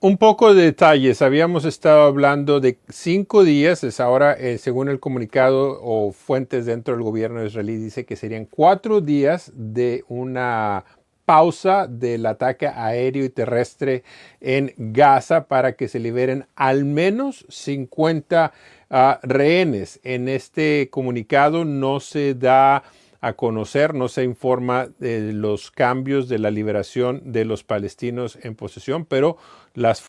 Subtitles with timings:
[0.00, 1.22] Un poco de detalles.
[1.22, 3.82] Habíamos estado hablando de cinco días.
[3.82, 8.44] Es ahora, eh, según el comunicado o fuentes dentro del gobierno israelí, dice que serían
[8.44, 10.84] cuatro días de una
[11.24, 14.04] pausa del ataque aéreo y terrestre
[14.40, 18.52] en Gaza para que se liberen al menos 50
[18.90, 19.98] ah, rehenes.
[20.04, 22.84] En este comunicado no se da
[23.20, 28.54] a conocer, no se informa de los cambios de la liberación de los palestinos en
[28.54, 29.36] posesión, pero
[29.74, 30.06] las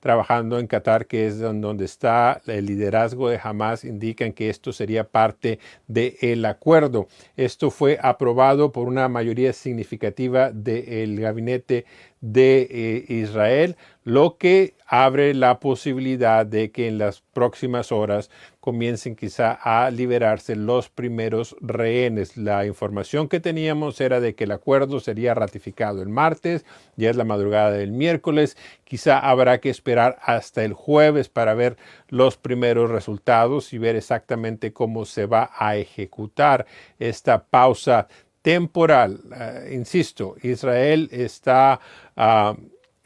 [0.00, 5.04] trabajando en Qatar, que es donde está el liderazgo de Hamas, indican que esto sería
[5.08, 7.08] parte del acuerdo.
[7.38, 11.86] Esto fue aprobado por una mayoría significativa del gabinete
[12.20, 18.30] de eh, Israel, lo que abre la posibilidad de que en las próximas horas
[18.66, 22.36] comiencen quizá a liberarse los primeros rehenes.
[22.36, 26.64] La información que teníamos era de que el acuerdo sería ratificado el martes,
[26.96, 31.76] ya es la madrugada del miércoles, quizá habrá que esperar hasta el jueves para ver
[32.08, 36.66] los primeros resultados y ver exactamente cómo se va a ejecutar
[36.98, 38.08] esta pausa
[38.42, 39.20] temporal.
[39.32, 41.78] Eh, insisto, Israel está
[42.16, 42.56] ah,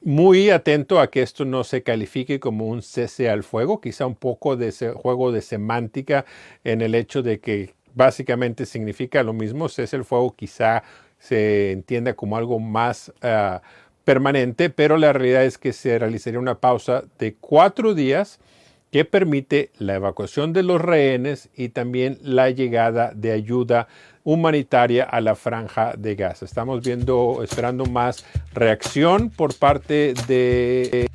[0.03, 4.15] muy atento a que esto no se califique como un cese al fuego, quizá un
[4.15, 6.25] poco de juego de semántica
[6.65, 10.83] en el hecho de que básicamente significa lo mismo, cese al fuego quizá
[11.19, 13.62] se entienda como algo más ah,
[14.05, 18.41] permanente, pero la realidad es que se realizaría una pausa de cuatro días
[18.91, 23.89] que permite la evacuación de los rehenes y también la llegada de ayuda
[24.25, 26.45] humanitaria a la franja de Gaza.
[26.45, 31.09] Estamos viendo, esperando más reacción por parte de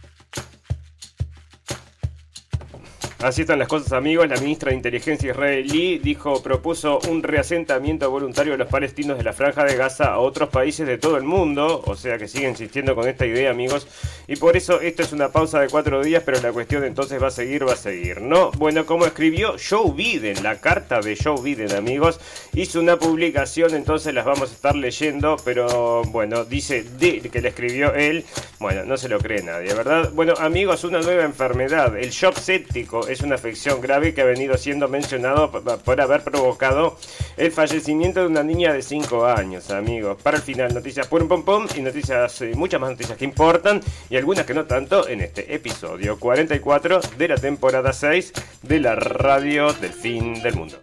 [3.20, 4.28] Así están las cosas, amigos.
[4.28, 9.32] La ministra de Inteligencia israelí dijo, propuso un reasentamiento voluntario de los palestinos de la
[9.32, 11.82] Franja de Gaza a otros países de todo el mundo.
[11.86, 13.88] O sea que sigue insistiendo con esta idea, amigos.
[14.28, 17.28] Y por eso esto es una pausa de cuatro días, pero la cuestión entonces va
[17.28, 18.22] a seguir, va a seguir.
[18.22, 18.52] ¿No?
[18.52, 22.20] Bueno, como escribió Joe Biden, la carta de Joe Biden, amigos,
[22.54, 27.50] hizo una publicación, entonces las vamos a estar leyendo, pero bueno, dice de, que le
[27.50, 28.26] escribió él.
[28.60, 30.12] Bueno, no se lo cree nadie, ¿verdad?
[30.14, 34.58] Bueno, amigos, una nueva enfermedad, el shock séptico es una afección grave que ha venido
[34.58, 36.98] siendo mencionado por haber provocado
[37.38, 40.18] el fallecimiento de una niña de 5 años, amigos.
[40.22, 43.82] Para el final, noticias pum pum pum y noticias, y muchas más noticias que importan
[44.10, 48.34] y algunas que no tanto en este episodio 44 de la temporada 6
[48.64, 50.78] de la radio del fin del mundo.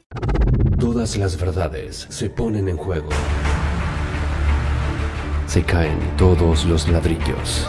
[0.78, 3.10] Todas las verdades se ponen en juego.
[5.46, 7.68] Se caen todos los ladrillos.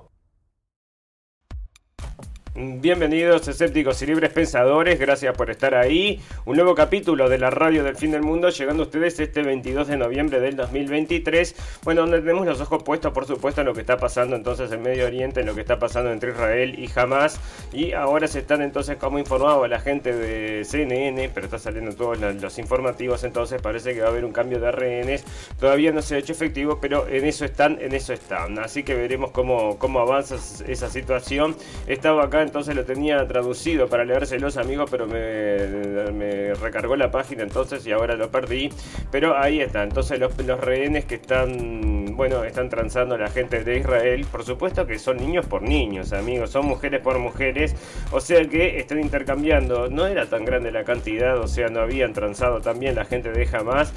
[2.53, 6.21] Bienvenidos escépticos y libres pensadores, gracias por estar ahí.
[6.43, 9.87] Un nuevo capítulo de la radio del fin del mundo llegando a ustedes este 22
[9.87, 11.55] de noviembre del 2023.
[11.83, 14.81] Bueno, donde tenemos los ojos puestos por supuesto en lo que está pasando entonces en
[14.81, 17.39] Medio Oriente, en lo que está pasando entre Israel y Hamas.
[17.71, 22.19] Y ahora se están entonces como informado la gente de CNN, pero está saliendo todos
[22.19, 25.23] los informativos, entonces parece que va a haber un cambio de rehenes.
[25.57, 28.59] Todavía no se ha hecho efectivo, pero en eso están, en eso están.
[28.59, 30.35] Así que veremos cómo, cómo avanza
[30.67, 31.55] esa situación.
[31.87, 37.85] Estaba acá entonces lo tenía traducido para leérselos amigos, pero me, recargó la página entonces
[37.85, 38.69] y ahora lo perdí.
[39.11, 44.25] Pero ahí está, entonces los, rehenes que están, bueno, están transando la gente de Israel,
[44.31, 47.75] por supuesto que son niños por niños, amigos, son mujeres por mujeres,
[48.11, 52.13] o sea que están intercambiando, no era tan grande la cantidad, o sea, no habían
[52.13, 53.93] transado también la gente de Hamas.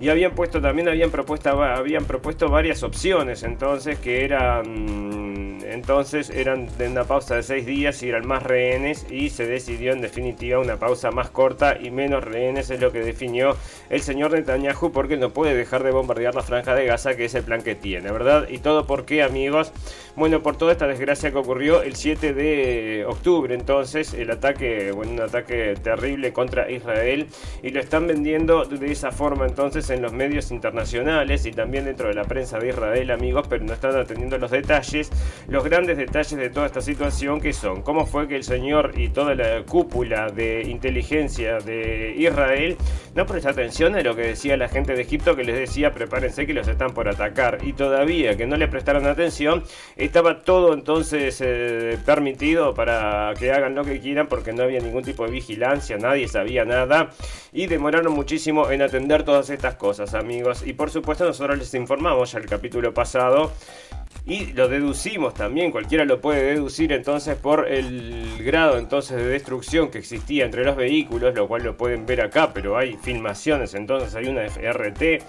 [0.00, 5.19] Y habían puesto también, habían, propuesto, habían propuesto varias opciones entonces que eran
[5.70, 9.92] entonces eran de una pausa de seis días y eran más rehenes y se decidió
[9.92, 13.56] en definitiva una pausa más corta y menos rehenes es lo que definió
[13.88, 17.34] el señor Netanyahu porque no puede dejar de bombardear la franja de Gaza que es
[17.34, 18.48] el plan que tiene, ¿verdad?
[18.48, 19.72] Y todo por qué amigos,
[20.16, 25.12] bueno por toda esta desgracia que ocurrió el 7 de octubre entonces el ataque, bueno
[25.12, 27.26] un ataque terrible contra Israel
[27.62, 32.08] y lo están vendiendo de esa forma entonces en los medios internacionales y también dentro
[32.08, 35.10] de la prensa de Israel amigos pero no están atendiendo los detalles,
[35.48, 39.08] los grandes detalles de toda esta situación que son cómo fue que el señor y
[39.08, 42.76] toda la cúpula de inteligencia de Israel
[43.14, 46.46] no prestó atención a lo que decía la gente de Egipto que les decía prepárense
[46.46, 49.64] que los están por atacar y todavía que no le prestaron atención
[49.96, 55.02] estaba todo entonces eh, permitido para que hagan lo que quieran porque no había ningún
[55.02, 57.10] tipo de vigilancia, nadie sabía nada
[57.52, 60.62] y demoraron muchísimo en atender todas estas cosas amigos.
[60.66, 63.52] Y por supuesto nosotros les informamos ya el capítulo pasado
[64.26, 69.90] y lo deducimos también, cualquiera lo puede deducir entonces por el grado entonces de destrucción
[69.90, 74.14] que existía entre los vehículos, lo cual lo pueden ver acá, pero hay filmaciones, entonces
[74.14, 75.22] hay una FRT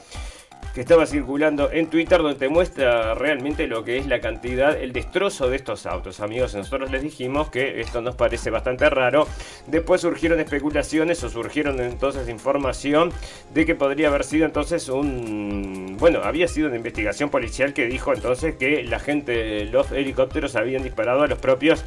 [0.73, 4.93] que estaba circulando en Twitter donde te muestra realmente lo que es la cantidad, el
[4.93, 6.19] destrozo de estos autos.
[6.19, 9.27] Amigos, nosotros les dijimos que esto nos parece bastante raro.
[9.67, 13.11] Después surgieron especulaciones o surgieron entonces información
[13.53, 15.97] de que podría haber sido entonces un...
[15.99, 20.83] Bueno, había sido una investigación policial que dijo entonces que la gente, los helicópteros habían
[20.83, 21.83] disparado a los propios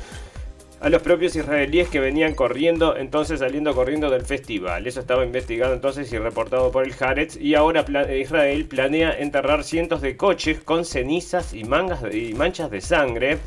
[0.81, 4.87] a los propios israelíes que venían corriendo, entonces saliendo corriendo del festival.
[4.87, 7.37] Eso estaba investigado entonces y reportado por el Haaretz.
[7.37, 7.85] Y ahora
[8.15, 13.39] Israel planea enterrar cientos de coches con cenizas y, mangas y manchas de sangre.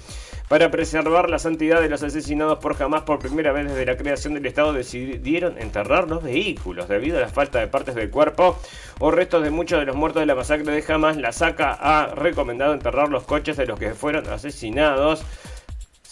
[0.48, 4.34] Para preservar la santidad de los asesinados por Hamas por primera vez desde la creación
[4.34, 8.58] del Estado decidieron enterrar los vehículos debido a la falta de partes del cuerpo
[9.00, 11.18] o restos de muchos de los muertos de la masacre de Hamas.
[11.18, 15.26] La SACA ha recomendado enterrar los coches de los que fueron asesinados.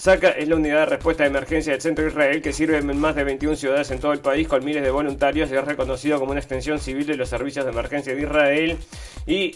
[0.05, 2.99] SACA es la unidad de respuesta de emergencia del centro de Israel que sirve en
[2.99, 6.19] más de 21 ciudades en todo el país con miles de voluntarios y es reconocido
[6.19, 8.77] como una extensión civil de los servicios de emergencia de Israel.
[9.25, 9.53] Y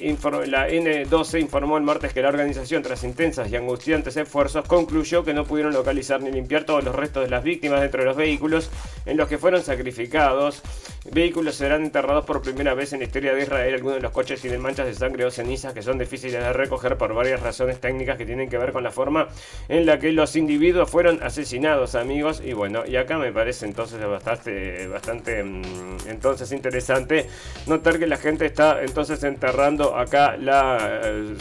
[0.48, 5.36] la N12 informó el martes que la organización, tras intensas y angustiantes esfuerzos, concluyó que
[5.36, 8.72] no pudieron localizar ni limpiar todos los restos de las víctimas dentro de los vehículos
[9.06, 10.64] en los que fueron sacrificados.
[11.12, 13.76] Vehículos serán enterrados por primera vez en la historia de Israel.
[13.76, 16.98] Algunos de los coches tienen manchas de sangre o cenizas que son difíciles de recoger
[16.98, 19.28] por varias razones técnicas que tienen que ver con la forma
[19.68, 22.42] en la que los individuos fueron asesinados, amigos.
[22.44, 27.28] Y bueno, y acá me parece entonces bastante, bastante mm, entonces interesante
[27.68, 31.02] notar que la gente está entonces enterrando acá la...
[31.04, 31.36] Eh,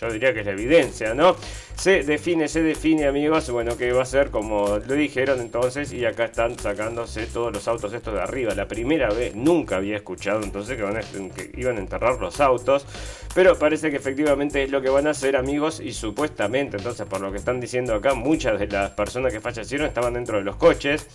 [0.00, 1.36] yo diría que es la evidencia, ¿no?
[1.76, 6.04] Se define, se define, amigos, bueno, que va a ser como lo dijeron entonces, y
[6.04, 8.54] acá están sacándose todos los autos estos de arriba.
[8.54, 11.00] La primera vez nunca había escuchado entonces que, van
[11.30, 12.86] que iban a enterrar los autos,
[13.34, 17.20] pero parece que efectivamente es lo que van a hacer, amigos, y supuestamente, entonces, por
[17.20, 20.56] lo que están diciendo acá, muchas de las personas que fallecieron estaban dentro de los
[20.56, 21.06] coches.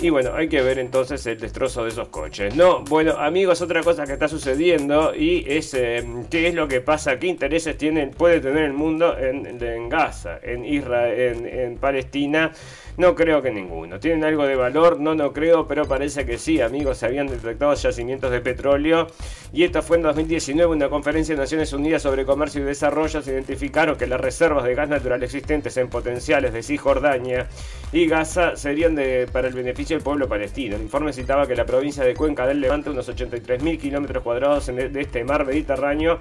[0.00, 2.56] Y bueno, hay que ver entonces el destrozo de esos coches.
[2.56, 6.80] No, bueno, amigos, otra cosa que está sucediendo y es eh, qué es lo que
[6.80, 12.50] pasa, qué intereses tiene, puede tener el mundo en, Gaza, en Israel, en, en Palestina.
[12.96, 13.98] No creo que ninguno.
[13.98, 15.00] ¿Tienen algo de valor?
[15.00, 16.98] No, no creo, pero parece que sí, amigos.
[16.98, 19.08] Se habían detectado yacimientos de petróleo.
[19.52, 23.20] Y esto fue en 2019, una conferencia de Naciones Unidas sobre comercio y desarrollo.
[23.20, 27.48] Se identificaron que las reservas de gas natural existentes en potenciales de Cisjordania
[27.92, 30.76] y Gaza serían de, para el beneficio del pueblo palestino.
[30.76, 35.00] El informe citaba que la provincia de Cuenca del Levante, unos 83.000 kilómetros cuadrados de
[35.00, 36.20] este mar Mediterráneo,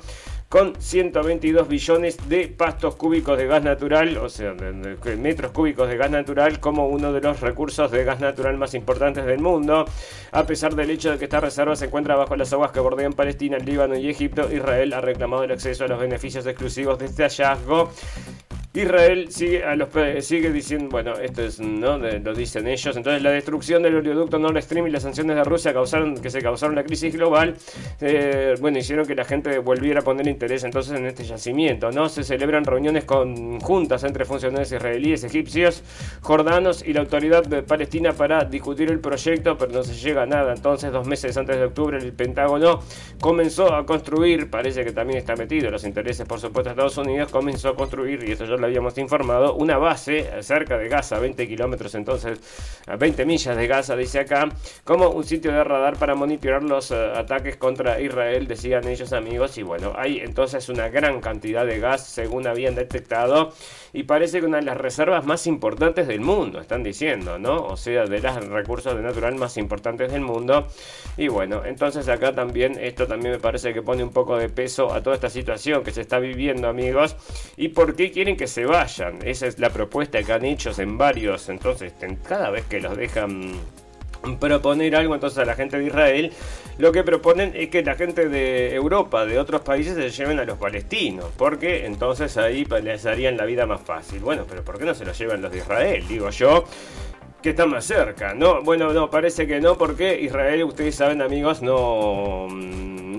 [0.50, 4.54] con 122 billones de pastos cúbicos de gas natural, o sea,
[5.18, 9.26] metros cúbicos de gas natural, como uno de los recursos de gas natural más importantes
[9.26, 9.86] del mundo.
[10.32, 13.14] A pesar del hecho de que esta reserva se encuentra bajo las aguas que bordean
[13.14, 17.24] Palestina, Líbano y Egipto, Israel ha reclamado el acceso a los beneficios exclusivos de este
[17.24, 17.90] hallazgo.
[18.76, 19.90] Israel sigue, a los,
[20.26, 22.00] sigue diciendo, bueno, esto es, ¿no?
[22.00, 22.98] lo dicen ellos.
[22.98, 26.42] Entonces, la destrucción del oleoducto Nord Stream y las sanciones de Rusia causaron que se
[26.42, 27.56] causaron la crisis global.
[28.02, 32.10] Eh, bueno, hicieron que la gente volviera a poner interés entonces en este yacimiento, ¿no?
[32.10, 35.84] Se celebran reuniones conjuntas entre funcionarios israelíes, egipcios,
[36.22, 40.26] jordanos y la autoridad de Palestina para discutir el proyecto, pero no se llega a
[40.26, 40.52] nada.
[40.52, 42.80] Entonces, dos meses antes de octubre, el Pentágono
[43.22, 47.30] comenzó a construir, parece que también está metido los intereses, por supuesto, de Estados Unidos,
[47.30, 51.96] comenzó a construir, y esto ya habíamos informado, una base cerca de Gaza, 20 kilómetros
[51.96, 52.40] entonces,
[52.88, 54.50] a 20 millas de Gaza, dice acá,
[54.84, 59.58] como un sitio de radar para monitorear los eh, ataques contra Israel, decían ellos amigos,
[59.58, 63.54] y bueno, hay entonces una gran cantidad de gas según habían detectado,
[63.94, 67.66] y parece que una de las reservas más importantes del mundo, están diciendo, ¿no?
[67.66, 70.68] O sea, de los recursos de natural más importantes del mundo,
[71.18, 74.94] y bueno, entonces acá también, esto también me parece que pone un poco de peso
[74.94, 77.16] a toda esta situación que se está viviendo, amigos,
[77.58, 79.18] y por qué quieren que se vayan.
[79.26, 81.50] Esa es la propuesta que han hecho en varios.
[81.50, 81.92] Entonces,
[82.28, 83.54] cada vez que los dejan
[84.40, 86.32] proponer algo entonces a la gente de Israel,
[86.78, 90.46] lo que proponen es que la gente de Europa, de otros países, se lleven a
[90.46, 94.20] los palestinos, porque entonces ahí les harían la vida más fácil.
[94.20, 96.06] Bueno, pero ¿por qué no se los llevan los de Israel?
[96.08, 96.66] Digo yo
[97.42, 98.62] que están más cerca, ¿no?
[98.62, 102.48] Bueno, no, parece que no, porque Israel, ustedes saben amigos, no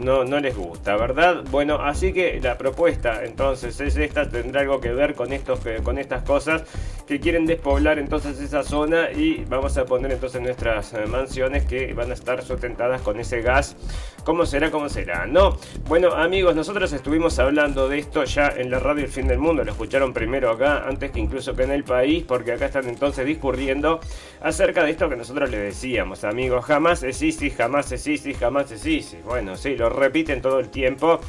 [0.04, 1.42] no, no les gusta, ¿verdad?
[1.50, 5.98] Bueno, así que la propuesta entonces es esta, tendrá algo que ver con, estos, con
[5.98, 6.64] estas cosas
[7.06, 11.92] que quieren despoblar entonces esa zona y vamos a poner entonces nuestras eh, mansiones que
[11.92, 13.76] van a estar sustentadas con ese gas.
[14.24, 14.70] ¿Cómo será?
[14.70, 15.26] ¿Cómo será?
[15.26, 15.58] No.
[15.86, 19.64] Bueno, amigos, nosotros estuvimos hablando de esto ya en la radio El Fin del Mundo.
[19.64, 23.26] Lo escucharon primero acá, antes que incluso que en el país, porque acá están entonces
[23.26, 24.00] discurriendo
[24.40, 26.64] acerca de esto que nosotros le decíamos, amigos.
[26.64, 29.22] Jamás es ISIS, jamás es ISIS, jamás es ISIS.
[29.24, 31.20] Bueno, sí, lo repiten todo el tiempo.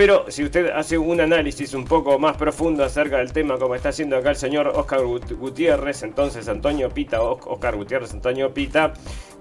[0.00, 3.90] Pero si usted hace un análisis un poco más profundo acerca del tema, como está
[3.90, 8.94] haciendo acá el señor Oscar Gutiérrez, entonces Antonio Pita, Oscar Gutiérrez, Antonio Pita,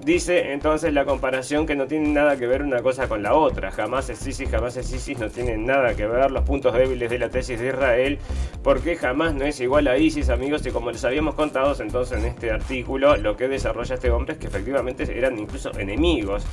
[0.04, 3.72] dice entonces la comparación que no tiene nada que ver una cosa con la otra.
[3.72, 7.20] Jamás es ISIS, jamás es ISIS, no tienen nada que ver los puntos débiles de
[7.20, 8.20] la tesis de Israel,
[8.62, 12.25] porque jamás no es igual a ISIS, amigos, y como les habíamos contado entonces en
[12.25, 16.44] este artículo, lo que desarrolla este hombre es que efectivamente eran incluso enemigos.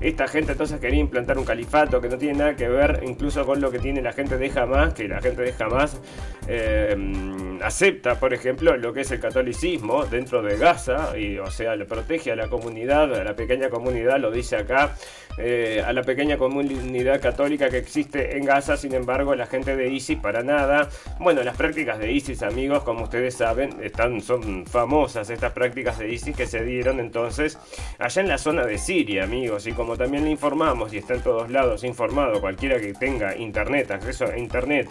[0.00, 3.49] Esta gente entonces quería implantar un califato que no tiene nada que ver incluso con
[3.58, 6.00] lo que tiene la gente de Hamas, que la gente de Hamas
[6.48, 6.96] eh,
[7.62, 11.84] acepta, por ejemplo, lo que es el catolicismo dentro de Gaza, y o sea, le
[11.84, 14.94] protege a la comunidad, a la pequeña comunidad, lo dice acá,
[15.38, 19.88] eh, a la pequeña comunidad católica que existe en Gaza, sin embargo, la gente de
[19.88, 20.88] ISIS para nada.
[21.18, 26.12] Bueno, las prácticas de ISIS, amigos, como ustedes saben, están, son famosas estas prácticas de
[26.12, 27.58] ISIS que se dieron entonces
[27.98, 31.22] allá en la zona de Siria, amigos, y como también le informamos y está en
[31.22, 34.88] todos lados informado, cualquiera que tenga internet, acceso a internet,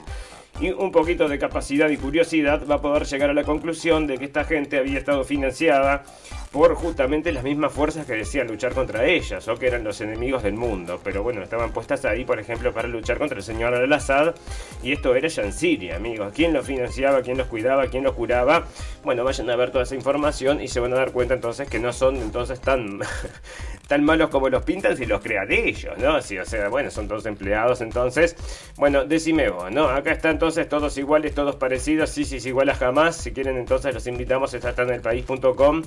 [0.60, 4.17] y un poquito de capacidad y curiosidad va a poder llegar a la conclusión de
[4.17, 6.03] que esta gente había estado financiada
[6.51, 10.43] por justamente las mismas fuerzas que decían luchar contra ellas o que eran los enemigos
[10.43, 11.00] del mundo.
[11.03, 14.36] Pero bueno, estaban puestas ahí, por ejemplo, para luchar contra el señor al-Assad
[14.84, 16.34] y esto era ya en Siria, amigos.
[16.36, 17.22] ¿Quién los financiaba?
[17.22, 17.88] ¿Quién los cuidaba?
[17.88, 18.65] ¿Quién los curaba?
[19.03, 21.79] Bueno, vayan a ver toda esa información y se van a dar cuenta entonces que
[21.79, 23.00] no son entonces tan,
[23.89, 26.22] tan malos como los pintan si los crean ellos, ¿no?
[26.22, 28.36] Sí, o sea, bueno, son todos empleados entonces.
[28.77, 29.89] Bueno, decime vos, ¿no?
[29.89, 33.15] Acá está entonces todos iguales, todos parecidos, sí, sí, sí, igual a jamás.
[33.15, 35.81] Si quieren entonces los invitamos, está en el país.com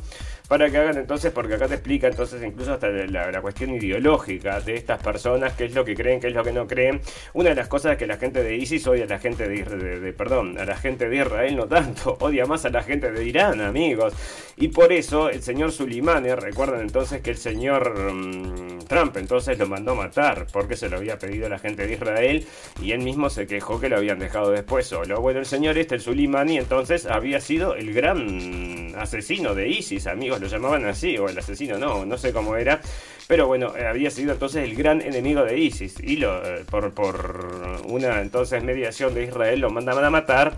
[0.52, 4.74] para que hagan entonces, porque acá te explica entonces incluso hasta la, cuestión ideológica de
[4.74, 7.00] estas personas, qué es lo que creen, qué es lo que no creen.
[7.32, 10.12] Una de las cosas es que la gente de ISIS odia a la gente de,
[10.12, 13.62] perdón, a la gente de Israel no tanto, odia más a la gente de Irán,
[13.62, 14.12] amigos.
[14.58, 19.66] Y por eso el señor Sulimane, recuerdan entonces que el señor mm, Trump entonces lo
[19.66, 22.46] mandó matar, porque se lo había pedido a la gente de Israel
[22.82, 25.18] y él mismo se quejó que lo habían dejado después solo.
[25.22, 30.41] Bueno, el señor este, el Sulimani, entonces había sido el gran asesino de ISIS, amigos
[30.42, 32.80] lo llamaban así, o el asesino, no, no sé cómo era,
[33.28, 36.92] pero bueno, eh, había sido entonces el gran enemigo de ISIS y lo, eh, por,
[36.92, 40.56] por una entonces mediación de Israel lo mandaban a matar.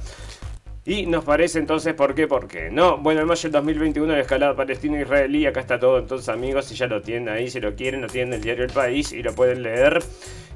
[0.86, 2.26] Y nos parece entonces, ¿por qué?
[2.26, 2.68] ¿Por qué?
[2.70, 6.74] No, bueno, en mayo del 2021 la escalada palestino-israelí, acá está todo, entonces amigos, si
[6.74, 9.22] ya lo tienen ahí, si lo quieren, lo tienen en el diario El País y
[9.22, 10.02] lo pueden leer.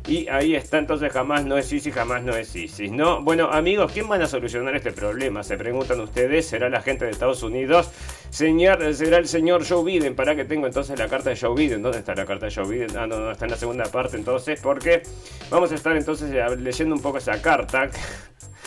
[0.06, 3.22] Y ahí está, entonces jamás no es ISIS, jamás no es ISIS, ¿no?
[3.22, 5.42] Bueno, amigos, ¿quién van a solucionar este problema?
[5.42, 7.90] Se preguntan ustedes, ¿será la gente de Estados Unidos?
[8.28, 10.14] Señor, ¿Será el señor Joe Biden?
[10.14, 11.82] ¿Para que tengo entonces la carta de Joe Biden?
[11.82, 12.96] ¿Dónde está la carta de Joe Biden?
[12.98, 15.02] Ah, no, no, está en la segunda parte entonces, porque
[15.50, 17.90] vamos a estar entonces leyendo un poco esa carta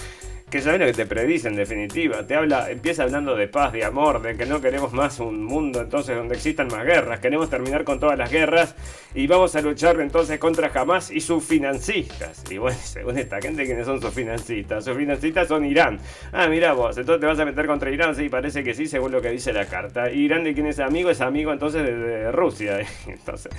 [0.52, 2.28] que sabe lo que te predice en definitiva.
[2.28, 5.80] Te habla, empieza hablando de paz, de amor, de que no queremos más un mundo
[5.80, 8.76] entonces donde existan más guerras, queremos terminar con todas las guerras
[9.16, 12.44] y vamos a luchar entonces contra Hamas y sus financistas.
[12.52, 14.84] Y bueno, según esta gente, ¿quiénes son sus financistas?
[14.84, 16.00] Sus financistas son Irán.
[16.34, 19.14] Ah, mira vos, entonces te vas a meter contra Irán, sí, parece que sí, según
[19.14, 20.12] lo que dice la carta.
[20.12, 22.80] Irán de quién es amigo, es amigo entonces de, Rusia.
[23.08, 23.52] Entonces...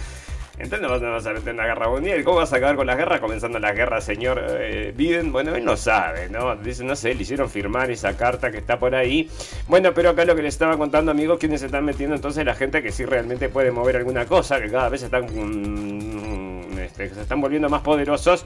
[0.63, 2.23] Entonces no vas a meter en la guerra mundial.
[2.23, 5.33] ¿Cómo vas a acabar con la guerra comenzando la guerra, señor eh, Biden?
[5.33, 6.55] Bueno, él no sabe, ¿no?
[6.55, 9.29] Dice, no sé, le hicieron firmar esa carta que está por ahí.
[9.67, 12.55] Bueno, pero acá lo que les estaba contando, amigos, quienes se están metiendo entonces la
[12.55, 15.25] gente que sí realmente puede mover alguna cosa, que cada vez están...
[15.25, 18.45] Mm, este, se están volviendo más poderosos,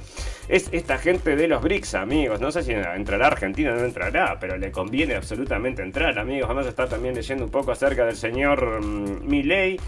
[0.48, 2.40] es esta gente de los BRICS, amigos.
[2.40, 6.48] No sé si entrará Argentina o no entrará, pero le conviene absolutamente entrar, amigos.
[6.48, 9.78] Vamos a estar también leyendo un poco acerca del señor mm, Milley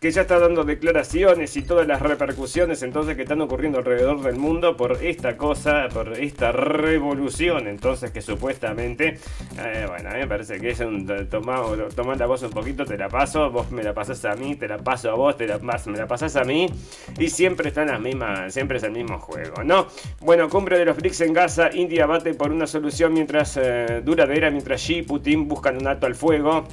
[0.00, 4.36] que ya está dando declaraciones y todas las repercusiones entonces que están ocurriendo alrededor del
[4.36, 9.18] mundo por esta cosa, por esta revolución entonces que supuestamente,
[9.58, 13.08] eh, bueno, a me parece que es un toma la voz un poquito, te la
[13.08, 15.98] paso, vos me la pasas a mí, te la paso a vos, te la, me
[15.98, 16.66] la pasas a mí
[17.18, 19.86] y siempre están las mismas, siempre es el mismo juego, ¿no?
[20.20, 24.50] Bueno, cumbre de los BRICS en Gaza, India bate por una solución mientras eh, duradera,
[24.50, 26.66] mientras Xi y Putin buscan un alto al fuego.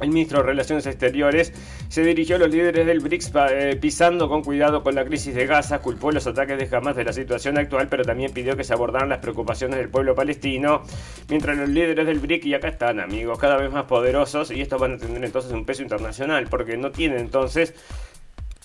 [0.00, 1.52] El ministro de Relaciones Exteriores
[1.88, 5.46] se dirigió a los líderes del BRICS eh, pisando con cuidado con la crisis de
[5.46, 8.72] Gaza, culpó los ataques de Hamas de la situación actual, pero también pidió que se
[8.72, 10.82] abordaran las preocupaciones del pueblo palestino,
[11.28, 14.80] mientras los líderes del BRIC, y acá están amigos, cada vez más poderosos, y estos
[14.80, 17.74] van a tener entonces un peso internacional, porque no tienen entonces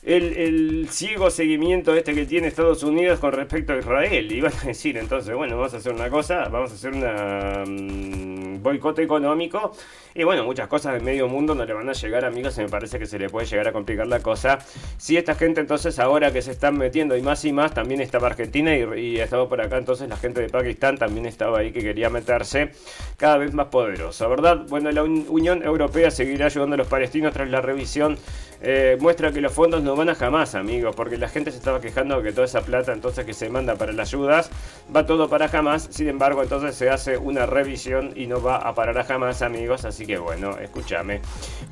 [0.06, 4.32] el, ciego seguimiento este que tiene Estados Unidos con respecto a Israel.
[4.32, 8.60] Y van a decir entonces, bueno, vamos a hacer una cosa, vamos a hacer un
[8.62, 9.72] boicot económico.
[10.14, 12.70] Y bueno, muchas cosas del medio mundo no le van a llegar, amigos, y me
[12.70, 14.60] parece que se le puede llegar a complicar la cosa.
[14.98, 18.28] Si esta gente entonces ahora que se están metiendo y más y más, también estaba
[18.28, 21.82] Argentina y, y estaba por acá, entonces la gente de Pakistán también estaba ahí que
[21.82, 22.72] quería meterse
[23.18, 24.66] cada vez más poderosa, ¿verdad?
[24.70, 28.18] Bueno, la Unión Europea seguirá ayudando a los palestinos tras la revisión
[28.62, 31.80] eh, muestra que los fondos no van a jamás, amigos, porque la gente se estaba
[31.82, 34.50] quejando que toda esa plata entonces que se manda para las ayudas
[34.96, 35.88] va todo para jamás.
[35.92, 39.86] Sin embargo, entonces se hace una revisión y no va a parar a jamás, amigos.
[39.86, 41.22] Así que bueno, escúchame.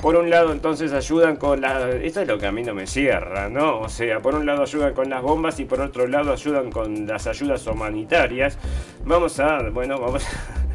[0.02, 1.96] Por un lado, entonces ayudan con las.
[1.96, 3.80] Esto es lo que a mí no me cierra, ¿no?
[3.80, 7.08] O sea, por un lado ayudan con las bombas y por otro lado ayudan con
[7.08, 8.58] las ayudas humanitarias.
[9.06, 9.70] Vamos a.
[9.70, 10.24] Bueno, vamos.
[10.26, 10.73] A...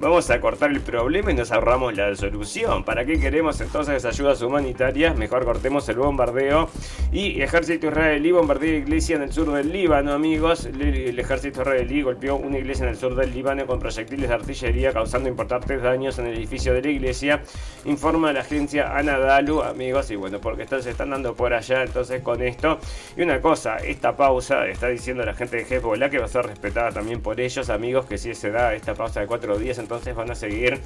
[0.00, 2.84] Vamos a cortar el problema y nos ahorramos la solución.
[2.84, 5.16] ¿Para qué queremos entonces ayudas humanitarias?
[5.16, 6.68] Mejor cortemos el bombardeo.
[7.10, 10.66] Y ejército israelí bombardeó iglesia en el sur del Líbano, amigos.
[10.66, 14.92] El ejército israelí golpeó una iglesia en el sur del Líbano con proyectiles de artillería,
[14.92, 17.42] causando importantes daños en el edificio de la iglesia.
[17.84, 20.12] Informa la agencia Anadalu, amigos.
[20.12, 22.78] Y bueno, porque están, se están dando por allá entonces con esto.
[23.16, 26.46] Y una cosa, esta pausa, está diciendo la gente de Hezbollah que va a ser
[26.46, 30.14] respetada también por ellos, amigos, que si se da esta pausa de cuatro días, entonces
[30.14, 30.82] van a seguir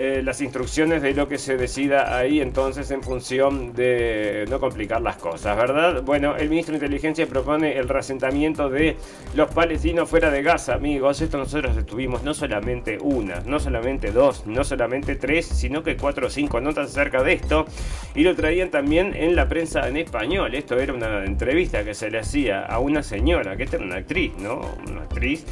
[0.00, 5.02] eh, las instrucciones de lo que se decida ahí entonces en función de no complicar
[5.02, 6.02] las cosas, ¿verdad?
[6.04, 8.96] Bueno, el ministro de Inteligencia propone el resentamiento de
[9.34, 11.20] los palestinos fuera de Gaza, amigos.
[11.20, 16.28] Esto nosotros estuvimos no solamente una, no solamente dos, no solamente tres, sino que cuatro
[16.28, 17.66] o cinco notas acerca de esto.
[18.14, 20.54] Y lo traían también en la prensa en español.
[20.54, 23.96] Esto era una entrevista que se le hacía a una señora, que esta era una
[23.96, 24.60] actriz, ¿no?
[24.86, 25.44] Una actriz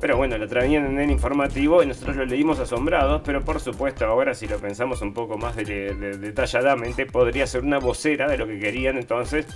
[0.00, 4.04] pero bueno, lo traían en el informativo y nosotros lo leímos asombrados, pero por supuesto
[4.04, 8.58] ahora si lo pensamos un poco más detalladamente, podría ser una vocera de lo que
[8.58, 9.46] querían entonces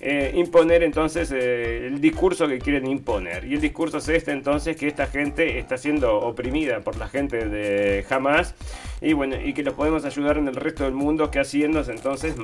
[0.00, 3.44] eh, imponer entonces eh, el discurso que quieren imponer.
[3.44, 7.48] Y el discurso es este entonces que esta gente está siendo oprimida por la gente
[7.48, 8.54] de Hamas
[9.04, 12.36] y bueno, y que los podemos ayudar en el resto del mundo que haciéndose entonces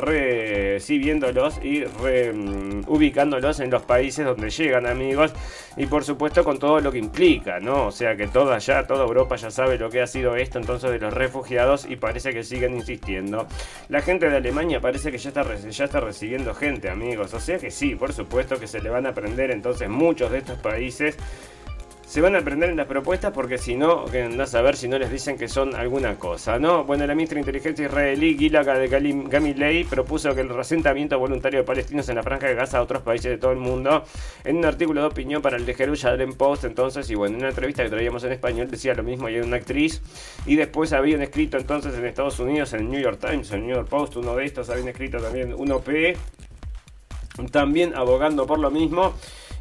[0.00, 5.32] recibiéndolos y mm, ubicándolos en los países donde llegan amigos
[5.76, 7.86] y por supuesto con todo lo que implica, ¿no?
[7.86, 10.90] O sea que toda ya, toda Europa ya sabe lo que ha sido esto entonces
[10.90, 13.46] de los refugiados y parece que siguen insistiendo.
[13.88, 17.58] La gente de Alemania parece que ya está, ya está recibiendo gente amigos, o sea
[17.58, 21.16] que sí, por supuesto que se le van a aprender entonces muchos de estos países
[22.06, 24.86] se van a aprender en las propuestas porque si no, que andás a ver si
[24.86, 26.84] no les dicen que son alguna cosa, ¿no?
[26.84, 28.86] Bueno, la ministra de Inteligencia israelí, Gilaka de
[29.28, 33.02] Gamilei, propuso que el resentamiento voluntario de palestinos en la franja de Gaza a otros
[33.02, 34.04] países de todo el mundo,
[34.44, 37.48] en un artículo de opinión para el de Jerusalem Post, entonces, y bueno, en una
[37.48, 40.00] entrevista que traíamos en español decía lo mismo, y era una actriz,
[40.46, 43.66] y después habían escrito entonces en Estados Unidos, en el New York Times, en el
[43.66, 45.88] New York Post, uno de estos, habían escrito también un OP,
[47.50, 49.12] también abogando por lo mismo.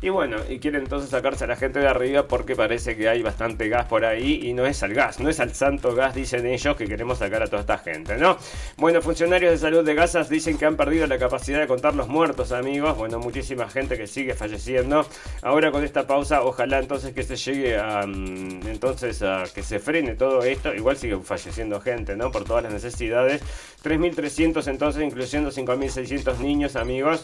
[0.05, 3.23] Y bueno, y quieren entonces sacarse a la gente de arriba porque parece que hay
[3.23, 6.45] bastante gas por ahí y no es al gas, no es al santo gas, dicen
[6.45, 8.37] ellos, que queremos sacar a toda esta gente, ¿no?
[8.77, 12.07] Bueno, funcionarios de salud de Gaza dicen que han perdido la capacidad de contar los
[12.07, 12.95] muertos, amigos.
[12.95, 15.07] Bueno, muchísima gente que sigue falleciendo.
[15.41, 19.79] Ahora con esta pausa, ojalá entonces que se llegue a, mm, entonces a que se
[19.79, 20.71] frene todo esto.
[20.71, 22.31] Igual sigue falleciendo gente, ¿no?
[22.31, 23.41] Por todas las necesidades.
[23.83, 27.23] 3.300 entonces, incluyendo 5.600 niños, amigos.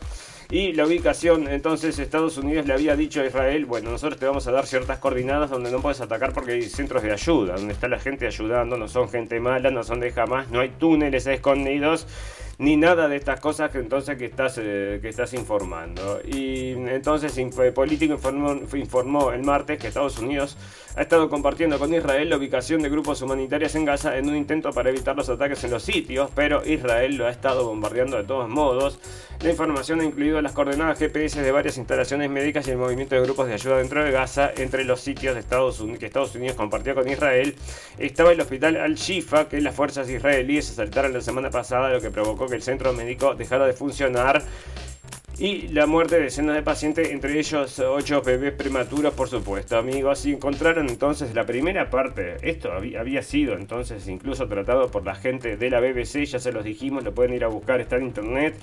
[0.51, 4.45] Y la ubicación, entonces Estados Unidos le había dicho a Israel, bueno, nosotros te vamos
[4.47, 7.87] a dar ciertas coordenadas donde no puedes atacar porque hay centros de ayuda, donde está
[7.87, 12.05] la gente ayudando, no son gente mala, no son de jamás, no hay túneles escondidos
[12.57, 16.21] ni nada de estas cosas que entonces que estás, eh, que estás informando.
[16.23, 17.39] Y entonces
[17.73, 20.57] Político informó, informó el martes que Estados Unidos
[20.95, 24.71] ha estado compartiendo con Israel la ubicación de grupos humanitarios en Gaza en un intento
[24.71, 28.49] para evitar los ataques en los sitios, pero Israel lo ha estado bombardeando de todos
[28.49, 28.99] modos.
[29.41, 33.21] La información ha incluido las coordenadas GPS de varias instalaciones médicas y el movimiento de
[33.21, 34.51] grupos de ayuda dentro de Gaza.
[34.57, 35.79] Entre los sitios que Estados
[36.35, 37.55] Unidos compartió con Israel
[37.97, 42.47] estaba el hospital Al-Shifa, que las fuerzas israelíes asaltaron la semana pasada, lo que provocó
[42.47, 44.43] que el centro médico dejara de funcionar
[45.41, 50.23] y la muerte de decenas de pacientes, entre ellos ocho bebés prematuros, por supuesto, amigos.
[50.27, 52.37] Y encontraron entonces la primera parte.
[52.47, 56.63] Esto había, sido entonces incluso tratado por la gente de la BBC, ya se los
[56.63, 58.53] dijimos, lo pueden ir a buscar, está en internet.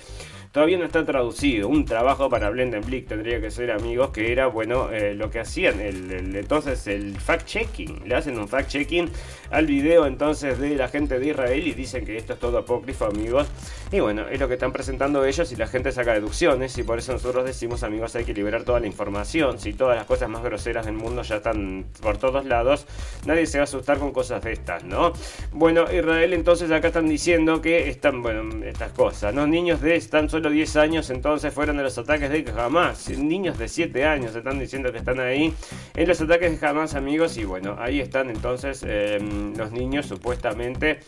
[0.52, 1.68] Todavía no está traducido.
[1.68, 5.80] Un trabajo para Blendenblick tendría que ser, amigos, que era, bueno, eh, lo que hacían,
[5.80, 8.04] entonces el fact-checking.
[8.04, 9.11] Le hacen un fact-checking
[9.50, 13.04] al video entonces de la gente de Israel y dicen que esto es todo apócrifo,
[13.06, 13.46] amigos.
[13.92, 16.98] Y bueno, es lo que están presentando ellos y la gente saca deducciones y por
[16.98, 19.58] eso nosotros decimos, amigos, hay que liberar toda la información.
[19.58, 22.87] Si todas las cosas más groseras del mundo ya están por todos lados,
[23.26, 25.12] nadie se va a asustar con cosas de estas, ¿no?
[25.52, 29.46] Bueno, Israel entonces acá están diciendo que están, bueno, estas cosas, ¿no?
[29.46, 33.09] Niños de tan solo 10 años entonces fueron de los ataques de Hamas.
[33.11, 35.53] Niños de 7 años están diciendo que están ahí
[35.96, 37.37] en los ataques de Hamas, amigos.
[37.38, 41.01] Y bueno, ahí están entonces em, los niños supuestamente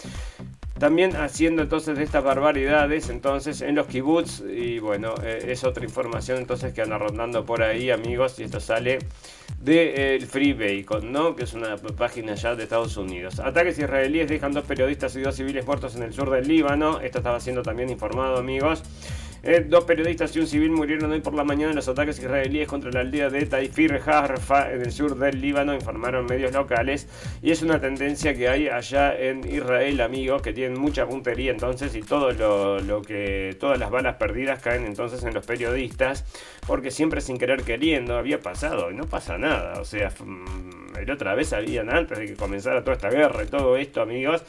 [0.81, 5.85] también haciendo entonces de estas barbaridades entonces en los kibbutz y bueno eh, es otra
[5.85, 8.99] información entonces que anda rondando por ahí amigos y esto sale
[9.61, 11.37] de el Free Bacon, ¿no?
[11.37, 13.41] que es una página ya de Estados Unidos.
[13.41, 17.01] Ataques israelíes dejan dos periodistas y dos civiles muertos en el sur del Líbano.
[17.01, 18.83] Esto estaba siendo también informado, amigos.
[19.43, 22.69] Eh, dos periodistas y un civil murieron hoy por la mañana en los ataques israelíes
[22.69, 27.09] contra la aldea de Taifir Harfa en el sur del Líbano, informaron medios locales.
[27.43, 31.95] Y es una tendencia que hay allá en Israel, amigos, que tienen mucha puntería entonces
[31.95, 36.25] y todo lo, que todas las balas perdidas caen entonces en los periodistas,
[36.67, 39.81] porque siempre sin querer queriendo había pasado y no pasa nada.
[39.81, 43.47] O sea, mm, el otra vez habían antes de que comenzara toda esta guerra y
[43.47, 44.45] todo esto, amigos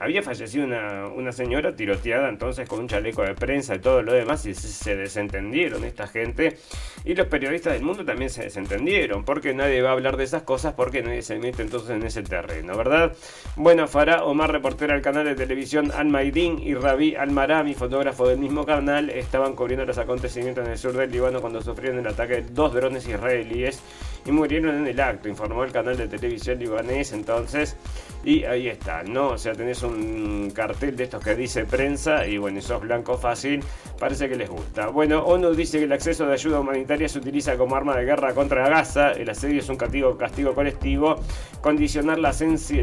[0.00, 4.44] había fallecido una, señora tiroteada entonces con un chaleco de prensa y todo lo demás
[4.46, 6.56] y se, desentendieron esta gente
[7.04, 10.42] y los periodistas del mundo también se desentendieron porque nadie va a hablar de esas
[10.42, 13.14] cosas porque nadie se mete entonces en ese terreno, ¿verdad?
[13.56, 18.26] Bueno, Farah Omar, reportera del canal de televisión Al Maidin y Rabi Al Marami, fotógrafo
[18.26, 22.06] del mismo canal, estaban cubriendo los acontecimientos en el sur del Líbano cuando sufrieron el
[22.06, 23.82] ataque de dos drones israelíes
[24.24, 27.76] y murieron en el acto, informó el canal de televisión libanés entonces.
[28.22, 29.28] Y ahí está, ¿no?
[29.28, 33.64] O sea, tenés un cartel de estos que dice prensa y bueno, sos blanco fácil,
[33.98, 34.88] parece que les gusta.
[34.88, 38.34] Bueno, ONU dice que el acceso de ayuda humanitaria se utiliza como arma de guerra
[38.34, 41.16] contra Gaza, el asedio es un castigo, castigo colectivo,
[41.62, 42.34] condicionar la,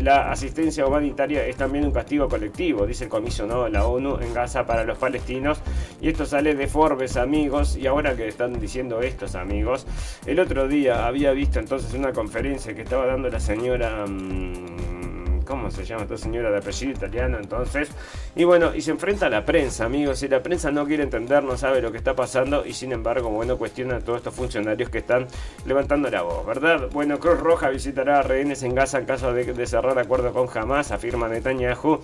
[0.02, 4.34] la asistencia humanitaria es también un castigo colectivo, dice el comisionado de la ONU en
[4.34, 5.60] Gaza para los palestinos.
[6.02, 9.86] Y esto sale de Forbes, amigos, y ahora que están diciendo estos amigos,
[10.26, 14.06] el otro día había visto entonces una conferencia que estaba dando la señora...
[14.08, 14.78] Mm,
[15.46, 17.90] ¿Cómo se llama esta señora de apellido italiano entonces?
[18.36, 20.22] Y bueno, y se enfrenta a la prensa, amigos.
[20.22, 22.66] Y la prensa no quiere entender, no sabe lo que está pasando.
[22.66, 25.26] Y sin embargo, bueno, cuestiona a todos estos funcionarios que están
[25.66, 26.90] levantando la voz, ¿verdad?
[26.92, 30.50] Bueno, Cruz Roja visitará a rehenes en Gaza en caso de, de cerrar acuerdo con
[30.54, 32.02] Hamas, afirma Netanyahu.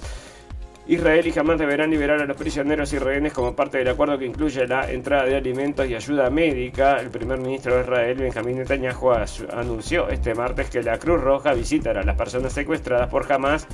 [0.85, 4.25] Israel y jamás deberán liberar a los prisioneros y rehenes como parte del acuerdo que
[4.25, 6.97] incluye la entrada de alimentos y ayuda médica.
[6.99, 9.11] El primer ministro de Israel, Benjamín Netanyahu,
[9.51, 13.65] anunció este martes que la Cruz Roja visitará a las personas secuestradas por Hamas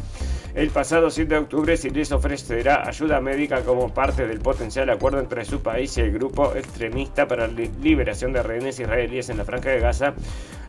[0.56, 5.20] el pasado 7 de octubre si les ofrecerá ayuda médica como parte del potencial acuerdo
[5.20, 9.46] entre su país y el grupo extremista para la liberación de rehenes israelíes en la
[9.46, 10.14] franja de Gaza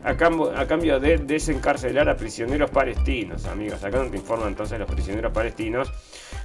[0.03, 3.45] a cambio, a cambio de desencarcelar a prisioneros palestinos.
[3.45, 5.91] Amigos, acá no te informan entonces los prisioneros palestinos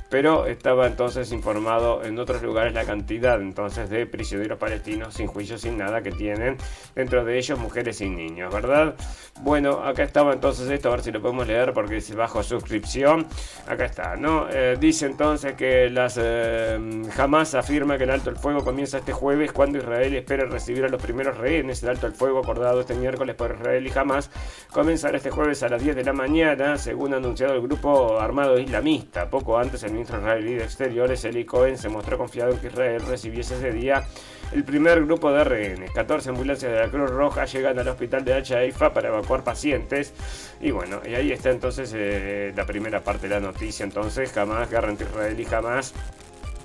[0.09, 5.59] pero estaba entonces informado en otros lugares la cantidad entonces de prisioneros palestinos sin juicio,
[5.59, 6.57] sin nada que tienen,
[6.95, 8.95] dentro de ellos mujeres y niños, ¿verdad?
[9.40, 13.27] Bueno, acá estaba entonces esto, a ver si lo podemos leer porque dice bajo suscripción,
[13.66, 14.47] acá está, ¿no?
[14.51, 16.79] Eh, dice entonces que las eh,
[17.14, 20.88] jamás afirma que el alto el fuego comienza este jueves cuando Israel espera recibir a
[20.88, 24.31] los primeros rehenes, el alto el fuego acordado este miércoles por Israel y jamás
[24.71, 28.59] comenzará este jueves a las 10 de la mañana, según ha anunciado el grupo armado
[28.59, 32.68] islamista, poco antes el ministro israelí de Exteriores, Eli Cohen, se mostró confiado en que
[32.68, 34.04] Israel recibiese ese día
[34.52, 35.90] el primer grupo de rehenes.
[35.92, 40.12] 14 ambulancias de la Cruz Roja llegan al hospital de Haifa para evacuar pacientes.
[40.61, 43.85] Y bueno, y ahí está entonces eh, la primera parte de la noticia.
[43.85, 45.94] Entonces, jamás, guerra entre Israel y jamás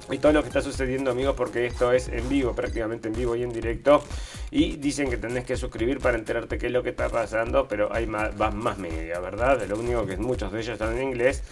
[0.09, 3.35] y todo lo que está sucediendo amigos porque esto es en vivo, prácticamente en vivo
[3.35, 4.03] y en directo
[4.49, 7.93] y dicen que tenés que suscribir para enterarte qué es lo que está pasando pero
[7.93, 9.63] hay más, más media, ¿verdad?
[9.67, 11.43] Lo único que muchos de ellos están en inglés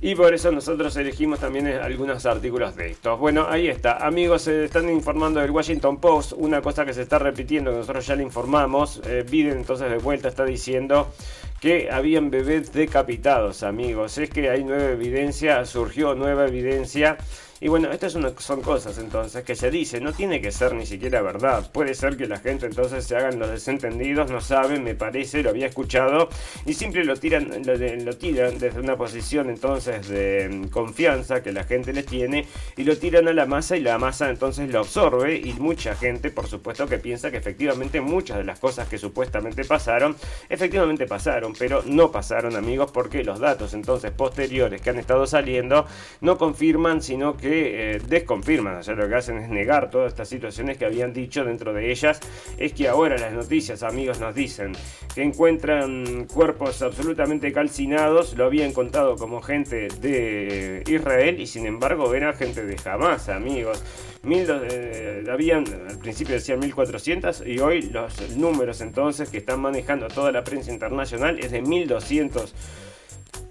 [0.00, 3.18] y por eso nosotros elegimos también algunos artículos de estos.
[3.18, 3.96] Bueno, ahí está.
[4.06, 6.32] Amigos, se están informando del Washington Post.
[6.36, 9.00] Una cosa que se está repitiendo, que nosotros ya le informamos.
[9.06, 11.12] Eh, Biden entonces de vuelta está diciendo
[11.60, 14.18] que habían bebés decapitados, amigos.
[14.18, 17.16] Es que hay nueva evidencia, surgió nueva evidencia
[17.58, 21.22] y bueno, estas son, cosas entonces que se dice, no tiene que ser ni siquiera
[21.22, 21.70] verdad.
[21.72, 25.50] Puede ser que la gente entonces se hagan los desentendidos, no saben, me parece, lo
[25.50, 26.28] había escuchado,
[26.66, 31.64] y siempre lo tiran, lo, tiran desde una posición entonces de mm, confianza que la
[31.64, 35.36] gente les tiene, y lo tiran a la masa y la masa entonces lo absorbe,
[35.36, 39.64] y mucha gente, por supuesto, que piensa que efectivamente muchas de las cosas que supuestamente
[39.64, 40.14] pasaron,
[40.50, 45.86] efectivamente pasaron, pero no pasaron amigos porque los datos entonces posteriores que han estado saliendo
[46.20, 48.76] no confirman, sino que eh, desconfirman.
[48.76, 51.90] O sea, lo que hacen es negar todas estas situaciones que habían dicho dentro de
[51.90, 52.20] ellas.
[52.58, 54.72] Es que ahora las noticias, amigos, nos dicen
[55.14, 58.36] que encuentran cuerpos absolutamente calcinados.
[58.36, 63.82] Lo habían contado como gente de Israel y sin embargo era gente de Hamas, amigos.
[64.22, 70.08] Mil, eh, habían, al principio decían 1400 y hoy los números entonces que están manejando
[70.08, 72.52] toda la prensa internacional es de 1200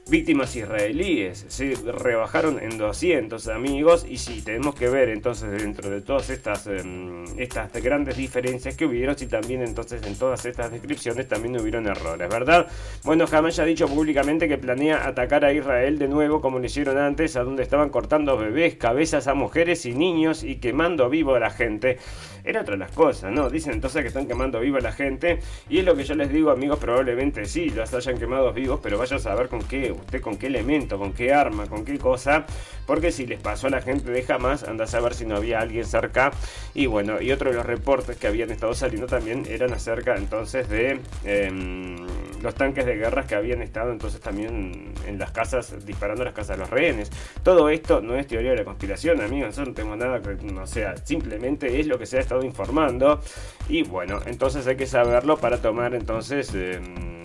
[0.07, 1.45] víctimas israelíes.
[1.47, 6.67] Se rebajaron en 200 amigos y si tenemos que ver entonces dentro de todas estas,
[6.67, 11.87] em, estas grandes diferencias que hubieron, si también entonces en todas estas descripciones también hubieron
[11.87, 12.67] errores, ¿verdad?
[13.03, 16.65] Bueno, jamás ya ha dicho públicamente que planea atacar a Israel de nuevo como lo
[16.65, 21.33] hicieron antes, a donde estaban cortando bebés, cabezas a mujeres y niños y quemando vivo
[21.33, 21.97] a la gente.
[22.45, 23.49] Era otra de las cosas, ¿no?
[23.49, 26.29] Dicen entonces que están quemando vivo a la gente y es lo que yo les
[26.29, 30.21] digo amigos, probablemente sí, los hayan quemado vivos, pero vaya a saber con qué usted
[30.21, 32.45] con qué elemento, con qué arma, con qué cosa,
[32.85, 35.59] porque si les pasó a la gente de jamás, anda a saber si no había
[35.59, 36.31] alguien cerca.
[36.73, 40.69] Y bueno, y otro de los reportes que habían estado saliendo también eran acerca entonces
[40.69, 41.95] de em,
[42.41, 46.57] los tanques de guerras que habían estado entonces también en las casas, disparando las casas
[46.57, 47.11] de los rehenes.
[47.43, 50.67] Todo esto no es teoría de la conspiración, amigos, nosotros no tengo nada que, no
[50.67, 53.19] sea, simplemente es lo que se ha estado informando.
[53.67, 56.53] Y bueno, entonces hay que saberlo para tomar entonces...
[56.53, 57.24] Em,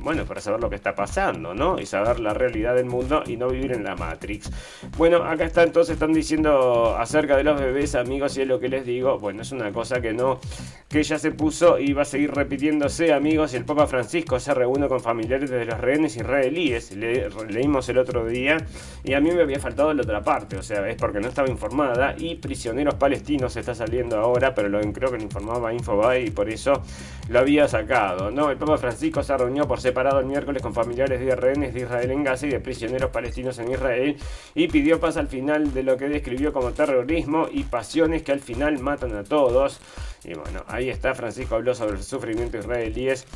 [0.00, 1.80] bueno, para saber lo que está pasando, ¿no?
[1.80, 4.50] Y saber la realidad del mundo y no vivir en la Matrix.
[4.96, 8.68] Bueno, acá está entonces, están diciendo acerca de los bebés, amigos, y es lo que
[8.68, 9.18] les digo.
[9.18, 10.40] Bueno, es una cosa que no,
[10.88, 13.54] que ya se puso y va a seguir repitiéndose, amigos.
[13.54, 16.92] El Papa Francisco se reúne con familiares de los rehenes israelíes.
[16.96, 18.56] Le, leímos el otro día
[19.04, 21.48] y a mí me había faltado la otra parte, o sea, es porque no estaba
[21.48, 22.14] informada.
[22.18, 26.48] Y prisioneros palestinos está saliendo ahora, pero lo, creo que lo informaba Infobae y por
[26.48, 26.82] eso
[27.28, 28.50] lo había sacado, ¿no?
[28.50, 31.80] El Papa Francisco se reunió por separado parado el miércoles con familiares de rehenes de
[31.80, 34.16] Israel en Gaza y de prisioneros palestinos en Israel
[34.54, 38.40] y pidió paz al final de lo que describió como terrorismo y pasiones que al
[38.40, 39.80] final matan a todos.
[40.24, 43.26] Y bueno, ahí está, Francisco habló sobre el sufrimiento israelíes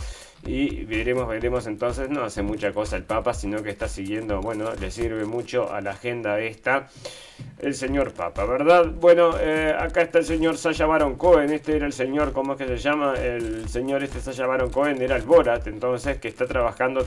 [0.44, 4.72] y veremos, veremos entonces, no hace mucha cosa el Papa, sino que está siguiendo, bueno,
[4.74, 6.88] le sirve mucho a la agenda esta
[7.58, 8.86] el señor Papa, ¿verdad?
[8.86, 12.58] Bueno, eh, acá está el señor Sasha Baron Cohen, este era el señor, ¿cómo es
[12.58, 13.14] que se llama?
[13.14, 17.04] El señor este Sasha Baron Cohen era el Borat, entonces que está trabajando,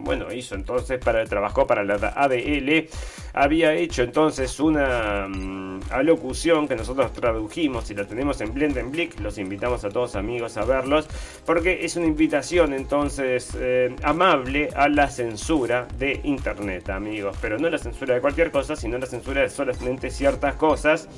[0.00, 2.88] bueno, hizo entonces, para, trabajó para la ADL,
[3.34, 9.38] había hecho entonces una mm, alocución que nosotros tradujimos y la tenemos en Blendenblick, los
[9.38, 11.08] invitamos a todos amigos a verlos,
[11.46, 17.70] porque es una invitación entonces eh, amable a la censura de Internet, amigos, pero no
[17.70, 21.08] la censura de cualquier cosa, sino la censura de solamente ciertas cosas.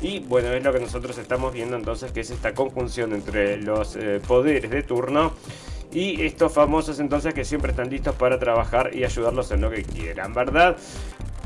[0.00, 3.96] Y bueno, es lo que nosotros estamos viendo entonces, que es esta conjunción entre los
[3.96, 5.32] eh, poderes de turno
[5.92, 9.82] y estos famosos entonces que siempre están listos para trabajar y ayudarlos en lo que
[9.82, 10.76] quieran, ¿verdad?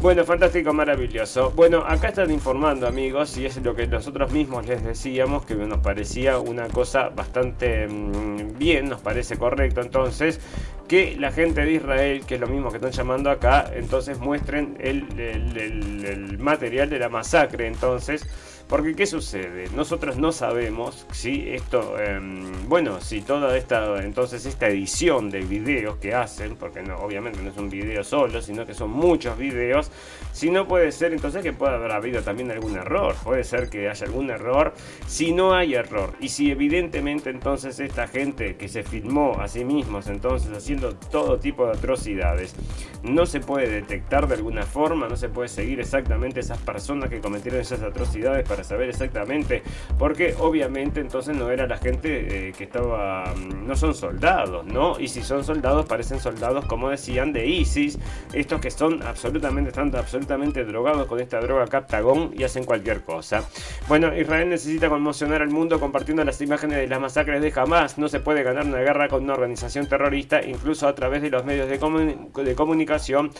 [0.02, 1.52] Bueno, fantástico, maravilloso.
[1.52, 5.78] Bueno, acá están informando amigos y es lo que nosotros mismos les decíamos que nos
[5.78, 10.40] parecía una cosa bastante mm, bien, nos parece correcto entonces
[10.88, 14.76] que la gente de Israel, que es lo mismo que están llamando acá, entonces muestren
[14.80, 18.26] el, el material de la masacre entonces
[18.72, 19.68] porque ¿qué sucede?
[19.76, 25.98] Nosotros no sabemos si esto, em, bueno, si toda esta, entonces esta edición de videos
[25.98, 29.90] que hacen, porque no, obviamente no es un video solo, sino que son muchos videos,
[30.32, 33.88] si no puede ser entonces que pueda haber habido también algún error, puede ser que
[33.88, 34.72] haya algún error,
[35.06, 39.64] si no hay error, y si evidentemente entonces esta gente que se filmó a sí
[39.64, 42.54] mismos, entonces haciendo todo tipo de atrocidades,
[43.02, 47.20] no se puede detectar de alguna forma, no se puede seguir exactamente esas personas que
[47.20, 49.62] cometieron esas atrocidades para saber exactamente,
[49.98, 54.98] porque obviamente entonces no era la gente eh, que estaba, mm, no son soldados, ¿no?
[54.98, 57.98] Y si son soldados, parecen soldados, como decían, de ISIS,
[58.32, 63.44] estos que son absolutamente, están absolutamente drogados con esta droga Captagón y hacen cualquier cosa.
[63.88, 67.98] Bueno, Israel necesita conmocionar al mundo compartiendo las imágenes de las masacres de Hamas.
[67.98, 71.44] No se puede ganar una guerra con una organización terrorista, incluso a través de los
[71.44, 73.30] medios de, de comunicación,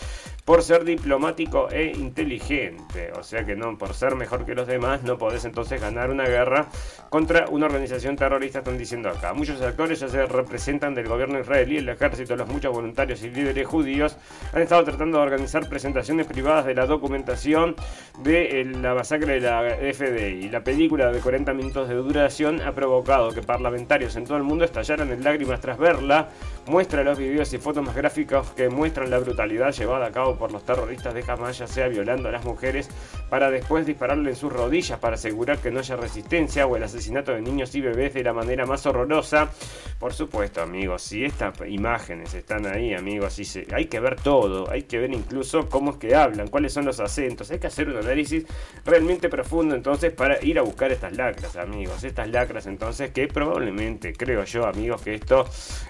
[0.45, 3.12] por ser diplomático e inteligente.
[3.18, 6.25] O sea que no, por ser mejor que los demás, no podés entonces ganar una
[6.25, 6.68] guerra
[7.09, 9.33] contra una organización terrorista, están diciendo acá.
[9.35, 13.66] Muchos actores ya se representan del gobierno israelí, el ejército, los muchos voluntarios y líderes
[13.66, 14.16] judíos
[14.53, 17.75] han estado tratando de organizar presentaciones privadas de la documentación
[18.23, 20.49] de la masacre de la FDI.
[20.49, 24.65] La película de 40 minutos de duración ha provocado que parlamentarios en todo el mundo
[24.65, 26.29] estallaran en lágrimas tras verla
[26.66, 30.53] muestra los videos y fotos más gráficos que muestran la brutalidad llevada a cabo por
[30.53, 32.88] los terroristas de Hamas, ya sea violando a las mujeres
[33.29, 37.33] para después dispararle en sus rodillas para asegurar que no haya resistencia o el asesinato
[37.33, 39.51] de niños y bebés de la manera más horrorosa.
[39.98, 43.38] Por supuesto, amigos, si estas imágenes están ahí, amigos,
[43.72, 47.01] hay que ver todo, hay que ver incluso cómo es que hablan, cuáles son los
[47.01, 48.44] acentos, hay que hacer un análisis
[48.85, 54.12] realmente profundo entonces para ir a buscar estas lacras, amigos, estas lacras entonces que probablemente,
[54.12, 55.44] creo yo, amigos, que esto,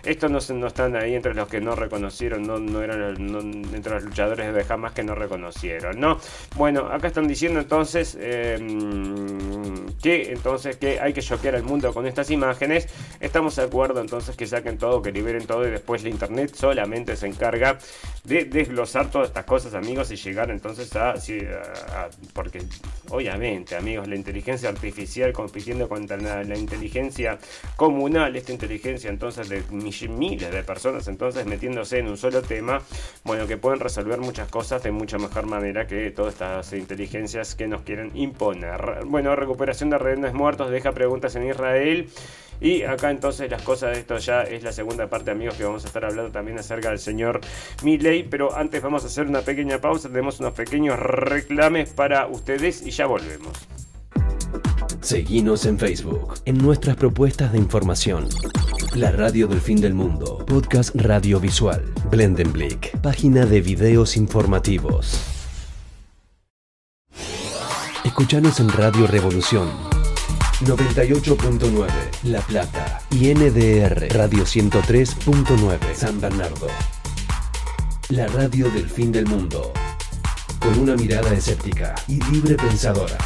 [0.04, 3.16] esto no, no están ahí entre los que no reconocieron, no, no eran
[3.75, 6.18] entre los luchadores de Hamas que no reconocieron, ¿no?
[6.55, 12.07] Bueno, acá están diciendo entonces em, que entonces que hay que choquear al mundo con
[12.07, 12.87] estas imágenes.
[13.18, 17.16] Estamos de acuerdo entonces que saquen todo, que liberen todo y después la internet solamente
[17.16, 17.79] se encarga
[18.22, 21.14] de desglosar todas estas cosas, amigos, y llegar entonces a,
[22.33, 22.62] porque
[23.11, 27.37] obviamente, amigos, la inteligencia artificial compitiendo contra la, inteligencia
[27.75, 29.62] comunal, esta inteligencia entonces de
[30.09, 32.81] miles de personas entonces metiéndose en un solo tema,
[33.25, 37.67] bueno, que pueden resolver muchas cosas de mucha mejor manera que todas estas inteligencias que
[37.67, 39.05] nos quieren imponer.
[39.07, 42.09] Bueno, recuperación de rehenes muertos deja preguntas en Israel.
[42.61, 45.85] Y acá entonces las cosas de esto ya es la segunda parte, amigos, que vamos
[45.85, 47.41] a estar hablando también acerca del señor
[47.83, 48.23] Milley.
[48.23, 52.93] Pero antes vamos a hacer una pequeña pausa, tenemos unos pequeños reclames para ustedes y
[52.93, 53.53] ya volvemos.
[55.01, 58.29] Seguimos en Facebook, en nuestras propuestas de información.
[58.94, 65.18] La radio del fin del mundo, podcast radiovisual, Blendenblick, página de videos informativos.
[68.05, 69.70] Escuchanos en Radio Revolución
[70.61, 71.88] 98.9
[72.24, 76.66] La Plata y NDR Radio 103.9 San Bernardo.
[78.11, 79.72] La radio del fin del mundo.
[80.61, 83.16] Con una mirada escéptica y libre pensadora.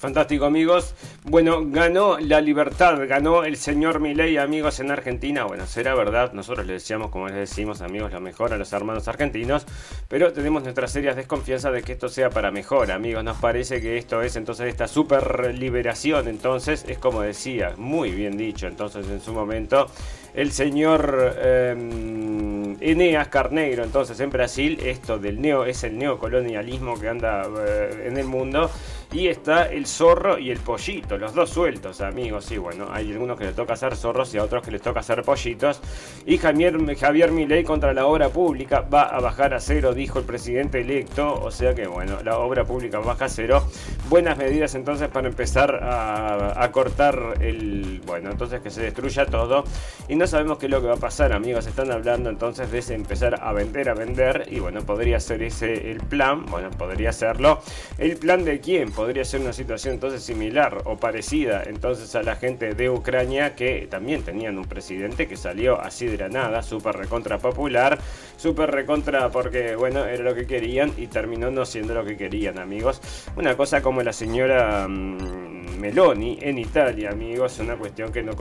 [0.00, 0.94] Fantástico, amigos.
[1.24, 5.44] Bueno, ganó la libertad, ganó el señor Milei, amigos, en Argentina.
[5.44, 9.08] Bueno, será verdad, nosotros le decíamos, como les decimos, amigos, lo mejor a los hermanos
[9.08, 9.66] argentinos,
[10.08, 13.22] pero tenemos nuestras serias desconfianzas de que esto sea para mejor, amigos.
[13.22, 18.38] Nos parece que esto es entonces esta super liberación, entonces, es como decía, muy bien
[18.38, 19.86] dicho, entonces en su momento,
[20.32, 27.08] el señor em, Eneas Carneiro, entonces en Brasil, esto del neo, es el neocolonialismo que
[27.08, 28.70] anda eh, en el mundo.
[29.12, 32.52] Y está el zorro y el pollito, los dos sueltos, amigos.
[32.52, 35.00] Y bueno, hay algunos que les toca hacer zorros y a otros que les toca
[35.00, 35.80] hacer pollitos.
[36.26, 40.26] Y Javier, Javier Milei contra la obra pública va a bajar a cero, dijo el
[40.26, 41.34] presidente electo.
[41.34, 43.64] O sea que bueno, la obra pública baja a cero.
[44.08, 48.00] Buenas medidas entonces para empezar a, cortar el...
[48.06, 49.64] Bueno, entonces que se destruya todo.
[50.08, 51.66] Y no sabemos qué es lo que va a pasar, amigos.
[51.66, 54.46] Están hablando entonces de empezar a vender, a vender.
[54.50, 56.46] Y bueno, podría ser ese el plan.
[56.46, 57.60] Bueno, podría serlo.
[57.98, 58.92] ¿El plan de quién?
[59.00, 63.88] Podría ser una situación entonces similar o parecida entonces a la gente de Ucrania que
[63.90, 67.98] también tenían un presidente que salió así de la nada, súper recontra popular,
[68.36, 72.58] súper recontra porque bueno, era lo que querían y terminó no siendo lo que querían
[72.58, 73.00] amigos.
[73.36, 74.86] Una cosa como la señora...
[74.86, 78.32] Mm, Meloni en Italia, amigos, una cuestión que no,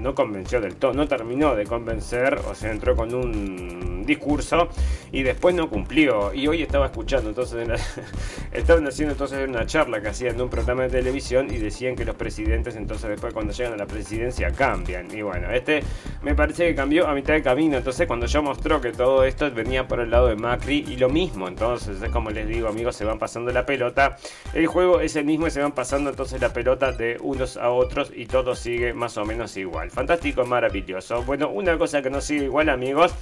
[0.00, 4.68] no convenció del todo, no terminó de convencer, o sea, entró con un discurso
[5.12, 6.34] y después no cumplió.
[6.34, 7.68] Y hoy estaba escuchando, entonces,
[8.52, 12.04] estaban haciendo entonces una charla que hacían en un programa de televisión y decían que
[12.04, 15.08] los presidentes, entonces, después cuando llegan a la presidencia cambian.
[15.16, 15.82] Y bueno, este
[16.22, 17.76] me parece que cambió a mitad de camino.
[17.76, 21.08] Entonces, cuando yo mostró que todo esto venía por el lado de Macri y lo
[21.08, 24.16] mismo, entonces, es como les digo, amigos, se van pasando la pelota.
[24.52, 27.70] El juego es el mismo y se van pasando entonces la pelota de unos a
[27.70, 29.90] otros y todo sigue más o menos igual.
[29.90, 31.22] Fantástico, maravilloso.
[31.22, 33.14] Bueno, una cosa que no sigue igual, amigos,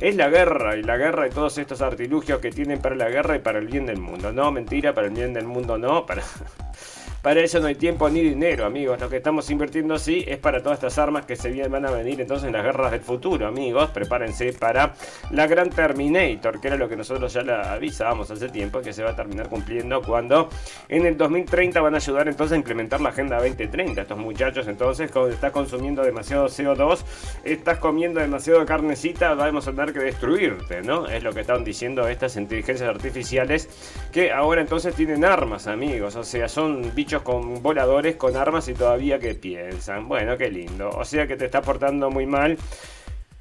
[0.00, 3.36] es la guerra y la guerra y todos estos artilugios que tienen para la guerra
[3.36, 4.32] y para el bien del mundo.
[4.32, 6.22] No, mentira, para el bien del mundo no, para...
[7.24, 9.00] Para eso no hay tiempo ni dinero, amigos.
[9.00, 12.20] Lo que estamos invirtiendo sí es para todas estas armas que se van a venir
[12.20, 13.88] entonces en las guerras del futuro, amigos.
[13.92, 14.92] Prepárense para
[15.30, 19.02] la gran Terminator, que era lo que nosotros ya la avisábamos hace tiempo, que se
[19.02, 20.50] va a terminar cumpliendo cuando
[20.86, 24.02] en el 2030 van a ayudar entonces a implementar la Agenda 2030.
[24.02, 27.04] Estos muchachos entonces, cuando estás consumiendo demasiado CO2,
[27.42, 31.06] estás comiendo demasiado carnecita, vamos a tener que destruirte, ¿no?
[31.06, 33.70] Es lo que están diciendo estas inteligencias artificiales
[34.12, 36.16] que ahora entonces tienen armas, amigos.
[36.16, 40.08] O sea, son bichos con voladores, con armas y todavía que piensan.
[40.08, 40.90] Bueno, qué lindo.
[40.90, 42.58] O sea que te está portando muy mal.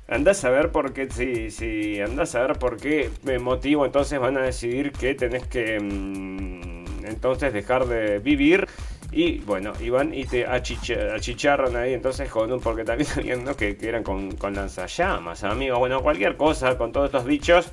[0.08, 3.10] Andás a ver por qué, sí, sí, andás a ver por qué
[3.40, 8.68] motivo entonces van a decidir que tenés que mm, entonces dejar de vivir.
[9.12, 13.88] Y bueno, iban y te achicharran ahí entonces con un, porque también viendo que, que,
[13.88, 15.80] eran con, con lanzallamas, amigos.
[15.80, 17.72] Bueno, cualquier cosa con todos estos bichos.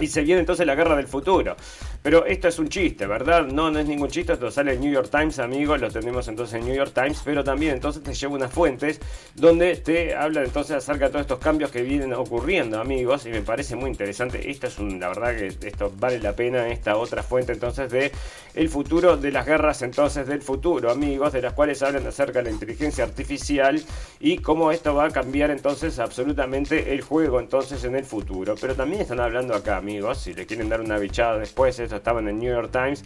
[0.00, 1.56] Y se viene entonces la guerra del futuro.
[2.04, 3.46] Pero esto es un chiste, ¿verdad?
[3.46, 6.60] No, no es ningún chiste, esto sale en New York Times, amigos, lo tenemos entonces
[6.60, 9.00] en New York Times, pero también entonces te lleva unas fuentes
[9.34, 13.40] donde te habla entonces acerca de todos estos cambios que vienen ocurriendo, amigos, y me
[13.40, 14.50] parece muy interesante.
[14.50, 18.12] Esta es un, la verdad que esto vale la pena, esta otra fuente entonces de
[18.54, 22.44] el futuro de las guerras entonces del futuro, amigos, de las cuales hablan acerca de
[22.44, 23.82] la inteligencia artificial
[24.20, 28.56] y cómo esto va a cambiar entonces absolutamente el juego entonces en el futuro.
[28.60, 32.20] Pero también están hablando acá, amigos, si le quieren dar una bichada después, esto estaba
[32.20, 33.04] en el New York Times,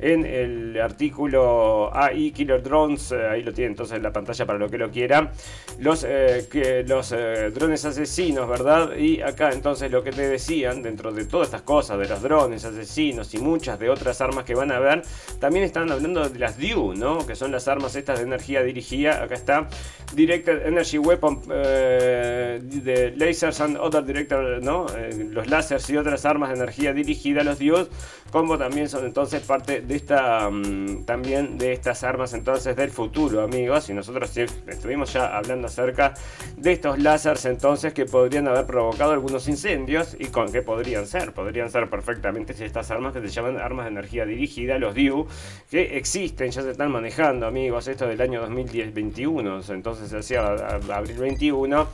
[0.00, 4.58] en el artículo AI Killer Drones, eh, ahí lo tienen entonces en la pantalla para
[4.58, 5.32] lo que lo quiera,
[5.80, 8.96] los, eh, que, los eh, drones asesinos, ¿verdad?
[8.96, 12.64] Y acá entonces lo que te decían, dentro de todas estas cosas, de los drones
[12.64, 15.02] asesinos y muchas de otras armas que van a ver,
[15.40, 17.26] también están hablando de las DIU, ¿no?
[17.26, 19.68] Que son las armas estas de energía dirigida, acá está,
[20.14, 24.86] Directed Energy Weapon, de Lasers and Other Director, ¿no?
[25.30, 27.88] los láseres y otras armas de energía dirigida, los DIU,
[28.30, 33.42] como también son entonces parte de esta mm, también de estas armas entonces del futuro,
[33.42, 33.88] amigos.
[33.88, 36.14] Y nosotros estuvimos ya hablando acerca
[36.56, 41.32] de estos láseres entonces que podrían haber provocado algunos incendios y con qué podrían ser.
[41.32, 45.26] Podrían ser perfectamente estas armas que se llaman armas de energía dirigida, los DIU,
[45.70, 47.88] que existen, ya se están manejando, amigos.
[47.88, 51.88] Esto del año 2021, entonces hacia abril 21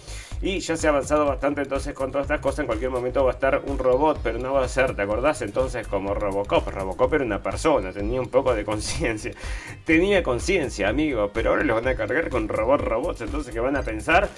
[0.44, 2.60] y ya se ha avanzado bastante entonces con todas estas cosas.
[2.60, 5.40] En cualquier momento va a estar un robot, pero no va a ser, ¿te acordás?
[5.40, 6.68] Entonces como Robocop.
[6.68, 9.32] Robocop era una persona, tenía un poco de conciencia.
[9.86, 13.22] Tenía conciencia, amigo, pero ahora los van a cargar con robot robots.
[13.22, 14.28] Entonces, ¿qué van a pensar?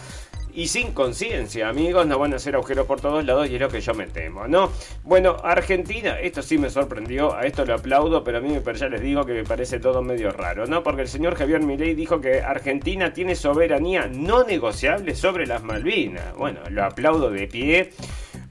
[0.56, 3.68] Y sin conciencia, amigos, no van a hacer agujeros por todos lados y es lo
[3.68, 4.70] que yo me temo, ¿no?
[5.04, 9.02] Bueno, Argentina, esto sí me sorprendió, a esto lo aplaudo, pero a mí ya les
[9.02, 10.82] digo que me parece todo medio raro, ¿no?
[10.82, 16.34] Porque el señor Javier Milei dijo que Argentina tiene soberanía no negociable sobre las Malvinas.
[16.34, 17.92] Bueno, lo aplaudo de pie.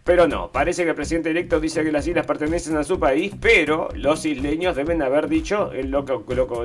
[0.06, 3.34] Pero no, parece que el presidente electo dice que las islas pertenecen a su país,
[3.42, 6.14] pero los isleños deben haber dicho lo que,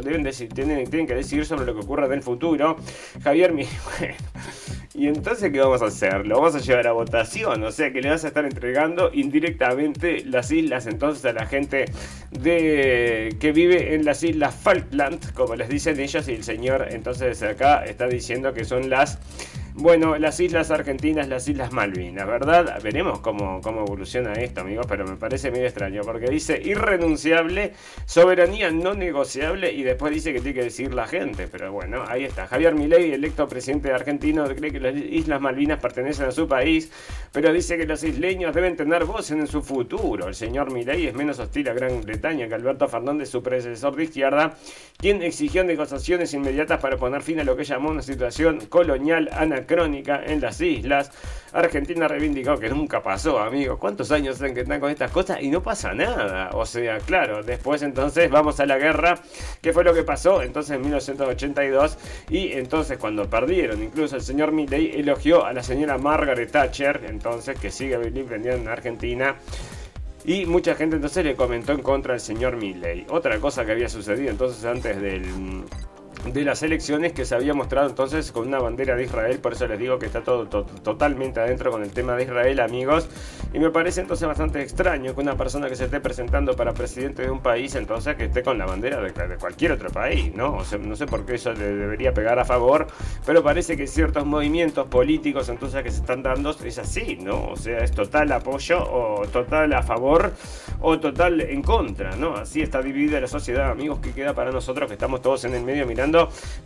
[0.04, 2.76] deben decir, tienen, que decir sobre lo que ocurra en el futuro.
[3.24, 3.64] Javier, mi,
[4.94, 6.26] y entonces, ¿qué vamos a hacer?
[6.26, 10.22] Lo vamos a llevar a votación, o sea que le vas a estar entregando indirectamente
[10.26, 11.86] las islas entonces a la gente
[12.30, 17.42] de que vive en las islas Falkland, como les dicen ellos, y el señor entonces
[17.42, 19.18] acá está diciendo que son las
[19.74, 22.80] bueno, las Islas Argentinas, las Islas Malvinas, ¿verdad?
[22.82, 27.72] Veremos cómo, cómo evoluciona esto, amigos, pero me parece medio extraño porque dice irrenunciable,
[28.04, 31.48] soberanía no negociable y después dice que tiene que decir la gente.
[31.48, 32.46] Pero bueno, ahí está.
[32.46, 36.90] Javier Milei, electo presidente argentino, cree que las Islas Malvinas pertenecen a su país,
[37.32, 40.28] pero dice que los isleños deben tener voz en su futuro.
[40.28, 44.04] El señor Milei es menos hostil a Gran Bretaña que Alberto Fernández, su predecesor de
[44.04, 44.56] izquierda,
[44.98, 49.28] quien exigió negociaciones inmediatas para poner fin a lo que llamó una situación colonial
[49.66, 51.10] crónica en las islas.
[51.52, 53.78] Argentina reivindicó que nunca pasó, amigos.
[53.78, 55.42] ¿Cuántos años hacen que están con estas cosas?
[55.42, 56.50] Y no pasa nada.
[56.52, 59.18] O sea, claro, después entonces vamos a la guerra.
[59.60, 60.42] ¿Qué fue lo que pasó?
[60.42, 61.98] Entonces en 1982.
[62.28, 67.58] Y entonces cuando perdieron, incluso el señor Milley elogió a la señora Margaret Thatcher, entonces
[67.58, 69.36] que sigue vendiendo en Argentina.
[70.24, 73.06] Y mucha gente entonces le comentó en contra del señor Milley.
[73.08, 75.24] Otra cosa que había sucedido entonces antes del
[76.24, 79.66] de las elecciones que se había mostrado entonces con una bandera de Israel, por eso
[79.66, 83.08] les digo que está todo totalmente adentro con el tema de Israel, amigos,
[83.52, 87.22] y me parece entonces bastante extraño que una persona que se esté presentando para presidente
[87.22, 90.56] de un país, entonces que esté con la bandera de, cualquier otro país, ¿no?
[90.56, 92.86] O sea, no sé por qué eso le debería pegar a favor,
[93.24, 97.48] pero parece que ciertos movimientos políticos entonces que se están dando es así, ¿no?
[97.50, 100.32] O sea, es total apoyo o total a favor
[100.80, 102.34] o total en contra, ¿no?
[102.34, 105.62] Así está dividida la sociedad, amigos, que queda para nosotros que estamos todos en el
[105.62, 106.09] medio mirando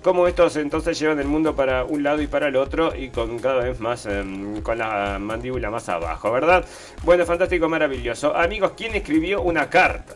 [0.02, 3.38] cómo estos entonces llevan el mundo para un lado y para el otro y con
[3.38, 6.64] cada vez más em, con la mandíbula más abajo, ¿verdad?
[7.02, 8.34] Bueno, fantástico, maravilloso.
[8.34, 10.14] Amigos, ¿quién escribió una carta?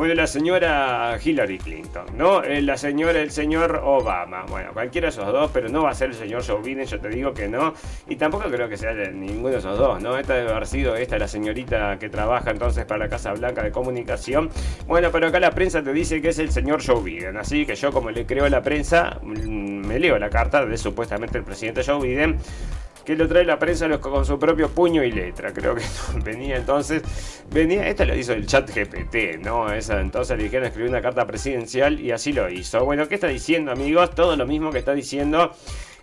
[0.00, 2.42] Bueno, la señora Hillary Clinton, ¿no?
[2.42, 4.46] Eh, la señora, el señor Obama.
[4.48, 6.98] Bueno, cualquiera de esos dos, pero no va a ser el señor Joe Biden, yo
[6.98, 7.74] te digo que no.
[8.08, 10.16] Y tampoco creo que sea ninguno de esos dos, ¿no?
[10.16, 13.72] Esta debe haber sido esta, la señorita que trabaja entonces para la Casa Blanca de
[13.72, 14.48] Comunicación.
[14.86, 17.36] Bueno, pero acá la prensa te dice que es el señor Joe Biden.
[17.36, 20.78] Así que yo, como le creo a la prensa, mm, me leo la carta de
[20.78, 22.38] supuestamente el presidente Joe Biden
[23.04, 25.52] que lo trae la prensa con su propio puño y letra.
[25.52, 25.82] Creo que
[26.24, 27.02] venía entonces,
[27.50, 29.72] venía, esto lo hizo el chat GPT, ¿no?
[29.72, 32.84] Esa, entonces le dijeron escribir una carta presidencial y así lo hizo.
[32.84, 34.14] Bueno, ¿qué está diciendo, amigos?
[34.14, 35.52] Todo lo mismo que está diciendo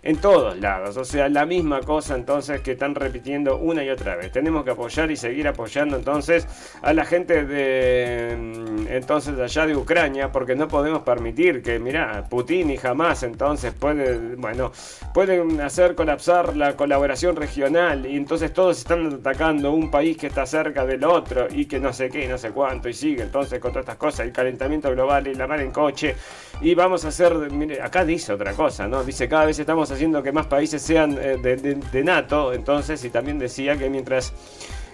[0.02, 0.96] en todos lados.
[0.96, 4.32] O sea, la misma cosa entonces que están repitiendo una y otra vez.
[4.32, 6.46] Tenemos que apoyar y seguir apoyando entonces
[6.82, 12.24] a la gente de mm, entonces allá de Ucrania porque no podemos permitir que, mira,
[12.28, 14.72] Putin y jamás entonces puede, bueno,
[15.12, 20.46] pueden hacer colapsar la colaboración regional y entonces todos están atacando un país que está
[20.46, 23.72] cerca del otro y que no sé qué, no sé cuánto y sigue entonces con
[23.72, 26.14] todas estas cosas, el calentamiento global y la mar en coche
[26.60, 29.04] y vamos a hacer, mire, acá dice otra cosa, ¿no?
[29.04, 33.38] Dice cada vez estamos haciendo que más países sean eh, de, NATO, entonces, y también
[33.38, 34.32] decía que mientras...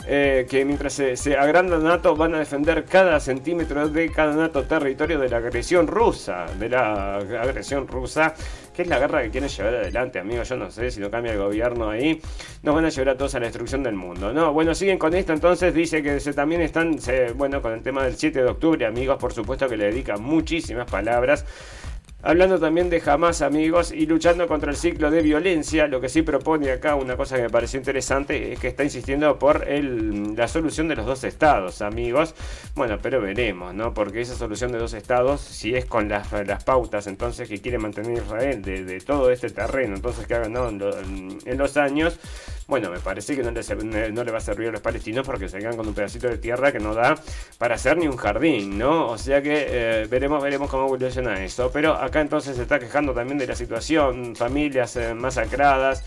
[0.07, 4.65] Eh, que mientras se, se, agranda NATO van a defender cada centímetro de cada NATO
[4.65, 8.35] territorio de la agresión rusa, de la agresión rusa,
[8.75, 10.49] que es la guerra que quieren llevar adelante, amigos.
[10.49, 12.21] Yo no sé si no cambia el gobierno ahí,
[12.63, 14.33] nos van a llevar a todos a la destrucción del mundo.
[14.33, 16.99] No, bueno, siguen con esto, entonces dice que se, también están,
[17.37, 20.91] bueno, con el tema del 7 de octubre, amigos, por supuesto que le dedican muchísimas
[20.91, 21.47] palabras.
[22.27, 26.23] Hablando también de jamás amigos y luchando contra el ciclo de violencia, lo que sí
[26.23, 30.49] propone acá una cosa que me pareció interesante es que está insistiendo por el, la
[30.49, 32.35] solución de los dos estados, amigos.
[32.75, 33.93] Bueno, pero veremos, ¿no?
[33.93, 36.27] Porque esa solución de dos estados, si es con las,
[36.65, 41.59] pautas entonces que quiere mantener Israel de, todo este terreno, entonces que ha ganado en
[41.59, 42.19] los años,
[42.67, 45.77] bueno, me parece que no le, va a servir a los palestinos porque se quedan
[45.77, 47.15] con un pedacito de tierra que no da
[47.59, 49.09] para hacer ni un jardín, ¿no?
[49.09, 51.71] O sea que eh, veremos, veremos cómo evoluciona eso.
[51.73, 56.03] Pero acá entonces se está quejando también de la situación, familias eh, masacradas,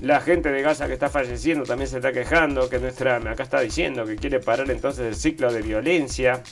[0.00, 3.60] la gente de Gaza que está falleciendo también se está quejando, que nuestra, acá está
[3.60, 6.42] diciendo que quiere parar entonces el ciclo de violencia.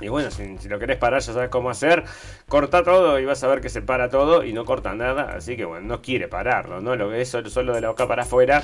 [0.00, 2.04] Y bueno, si, lo querés parar, ya sabes cómo hacer.
[2.48, 5.34] Corta todo y vas a ver que se para todo y no corta nada.
[5.36, 6.96] Así que bueno, no quiere pararlo, ¿no?
[6.96, 8.62] Lo que es solo de la boca para afuera.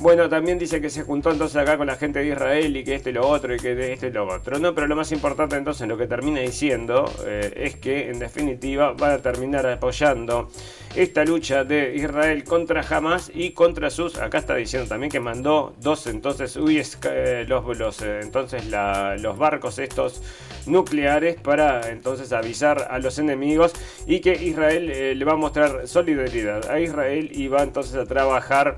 [0.00, 2.94] Bueno, también dice que se juntó entonces acá con la gente de Israel y que
[2.94, 4.60] esto y lo otro y que de esto y lo otro.
[4.60, 8.92] No, pero lo más importante entonces lo que termina diciendo eh, es que en definitiva
[8.92, 10.50] van a terminar apoyando
[10.94, 14.18] esta lucha de Israel contra Hamas y contra sus.
[14.18, 20.22] Acá está diciendo también que mandó dos entonces eh, los, eh, entonces los barcos estos
[20.66, 23.72] nucleares para entonces avisar a los enemigos
[24.06, 28.76] y que Israel le va a mostrar solidaridad a Israel y va entonces a trabajar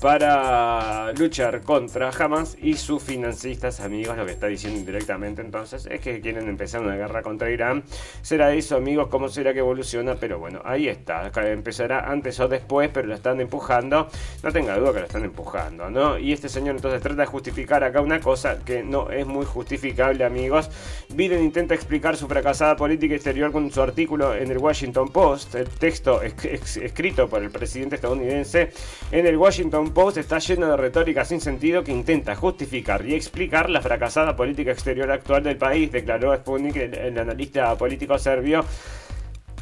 [0.00, 4.16] para luchar contra Hamas y sus financistas amigos.
[4.16, 7.82] Lo que está diciendo indirectamente entonces es que quieren empezar una guerra contra Irán.
[8.22, 11.30] Será eso, amigos, cómo será que evoluciona, pero bueno, ahí está.
[11.50, 14.08] Empezará antes o después, pero lo están empujando.
[14.42, 16.18] No tenga duda que lo están empujando, ¿no?
[16.18, 20.24] Y este señor entonces trata de justificar acá una cosa que no es muy justificable,
[20.24, 20.70] amigos.
[21.08, 25.68] Biden intenta explicar su fracasada política exterior con su artículo en el Washington Post, el
[25.68, 28.70] texto escrito por el presidente estadounidense
[29.10, 33.70] en el Washington Post está lleno de retórica sin sentido que intenta justificar y explicar
[33.70, 38.64] la fracasada política exterior actual del país, declaró Sputnik, el, analista político serbio.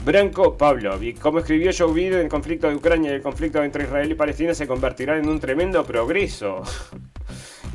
[0.05, 1.19] Branko Pavlovic.
[1.19, 4.55] Como escribió Joe Biden, el conflicto de Ucrania y el conflicto entre Israel y Palestina
[4.55, 6.63] se convertirán en un tremendo progreso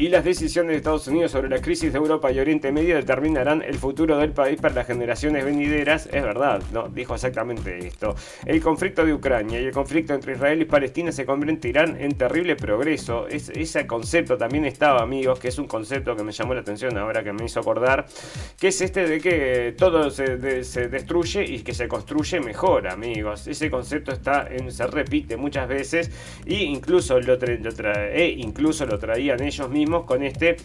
[0.01, 3.61] y las decisiones de Estados Unidos sobre la crisis de Europa y Oriente Medio determinarán
[3.61, 6.07] el futuro del país para las generaciones venideras.
[6.11, 8.15] Es verdad, no, dijo exactamente esto.
[8.43, 12.55] El conflicto de Ucrania y el conflicto entre Israel y Palestina se convertirán en terrible
[12.55, 13.27] progreso.
[13.27, 17.23] ese concepto también estaba, amigos, que es un concepto que me llamó la atención ahora
[17.23, 18.07] que me hizo acordar,
[18.59, 23.45] que es este de que todo se, destruye y que se construye mejor, amigos.
[23.45, 26.09] Ese concepto está se repite muchas veces
[26.43, 30.57] e incluso lo, e incluso lo traían ellos mismos con este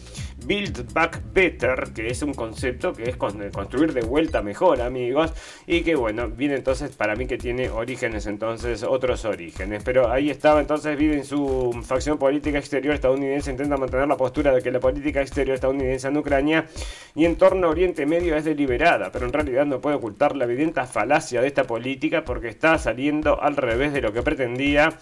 [0.44, 5.32] Build Back Better, que es un concepto que es construir de vuelta mejor, amigos,
[5.66, 10.30] y que bueno, viene entonces para mí que tiene orígenes entonces, otros orígenes, pero ahí
[10.30, 14.70] estaba entonces, vive en su facción política exterior estadounidense, intenta mantener la postura de que
[14.70, 16.66] la política exterior estadounidense en Ucrania
[17.14, 20.44] y en torno a Oriente Medio es deliberada, pero en realidad no puede ocultar la
[20.44, 24.98] evidente falacia de esta política porque está saliendo al revés de lo que pretendía.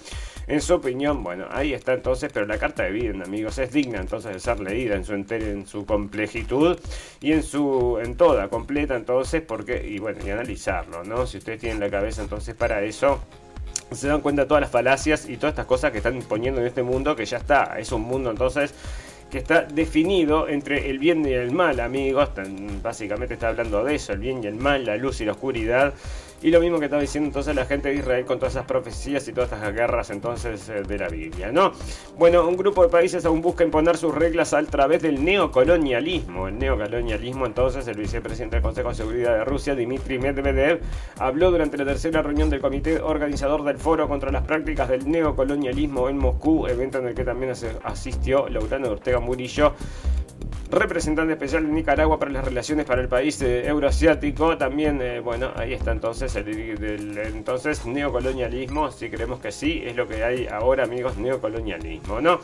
[0.47, 4.01] En su opinión, bueno, ahí está entonces, pero la carta de Biden, amigos, es digna
[4.01, 6.79] entonces de ser leída en su en su complejitud
[7.21, 11.27] y en su en toda completa entonces, porque y bueno, y analizarlo, ¿no?
[11.27, 13.21] Si ustedes tienen la cabeza entonces para eso
[13.93, 16.67] se dan cuenta de todas las falacias y todas estas cosas que están poniendo en
[16.67, 18.75] este mundo que ya está, es un mundo entonces
[19.31, 22.31] que está definido entre el bien y el mal, amigos.
[22.83, 25.93] Básicamente está hablando de eso, el bien y el mal, la luz y la oscuridad.
[26.43, 29.27] Y lo mismo que estaba diciendo entonces la gente de Israel con todas esas profecías
[29.29, 31.73] y todas estas guerras entonces eh, de la Biblia, ¿no?
[32.19, 36.49] Bueno, un grupo de países aún busca imponer sus reglas a través del neocolonialismo.
[36.49, 40.81] El neocolonialismo entonces, el vicepresidente del Consejo de Seguridad de Rusia, Dmitry Medvedev,
[41.19, 46.09] habló durante la tercera reunión del comité organizador del foro contra las prácticas del neocolonialismo
[46.09, 47.53] en Moscú, evento en el que también
[47.85, 49.75] asistió Lautaro Ortega Murillo
[50.71, 54.57] representante especial de Nicaragua para las relaciones para el país eh, euroasiático.
[54.57, 59.97] También, eh, bueno, ahí está entonces el, el, entonces neocolonialismo, si creemos que sí, es
[59.97, 62.41] lo que hay ahora, amigos, neocolonialismo, ¿no?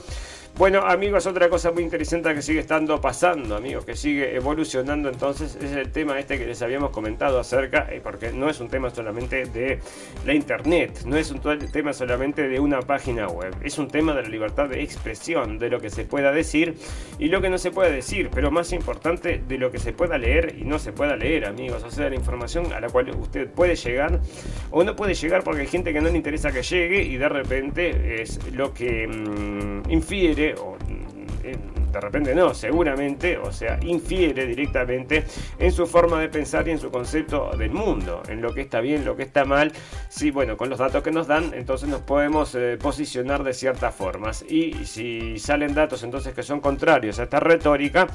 [0.57, 5.57] Bueno, amigos, otra cosa muy interesante que sigue estando pasando, amigos, que sigue evolucionando entonces
[5.57, 8.91] es el tema este que les habíamos comentado acerca, eh, porque no es un tema
[8.91, 9.79] solamente de
[10.27, 14.23] la internet, no es un tema solamente de una página web, es un tema de
[14.23, 16.75] la libertad de expresión, de lo que se pueda decir
[17.19, 20.19] y lo que no se puede decir, pero más importante, de lo que se pueda
[20.19, 23.49] leer y no se pueda leer, amigos, o sea, la información a la cual usted
[23.49, 24.21] puede llegar
[24.71, 27.29] o no puede llegar porque hay gente que no le interesa que llegue y de
[27.31, 30.77] repente es lo que mm, infiere o
[31.45, 31.57] eh,
[31.93, 35.25] de repente no, seguramente, o sea, infiere directamente
[35.59, 38.81] en su forma de pensar y en su concepto del mundo, en lo que está
[38.81, 39.73] bien, lo que está mal.
[40.09, 43.95] Sí, bueno, con los datos que nos dan, entonces nos podemos eh, posicionar de ciertas
[43.95, 44.45] formas.
[44.49, 48.07] Y si salen datos entonces que son contrarios a esta retórica,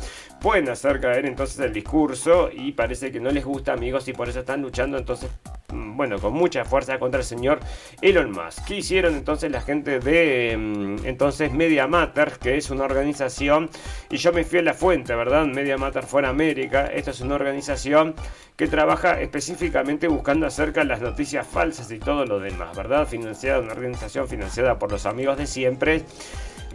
[0.42, 4.30] pueden hacer caer entonces el discurso y parece que no les gusta, amigos, y por
[4.30, 5.30] eso están luchando entonces
[5.72, 7.60] mm, bueno, con mucha fuerza contra el señor
[8.02, 8.66] Elon Musk.
[8.66, 13.65] ¿Qué hicieron entonces la gente de mm, entonces Media Matter, que es una organización
[14.10, 15.46] y yo me fui a la fuente, ¿verdad?
[15.46, 16.88] Media Matter Fuera América.
[16.88, 18.16] Esta es una organización
[18.56, 23.08] que trabaja específicamente buscando acerca de las noticias falsas y todo lo demás, ¿verdad?
[23.08, 26.04] Financiada, una organización financiada por los amigos de siempre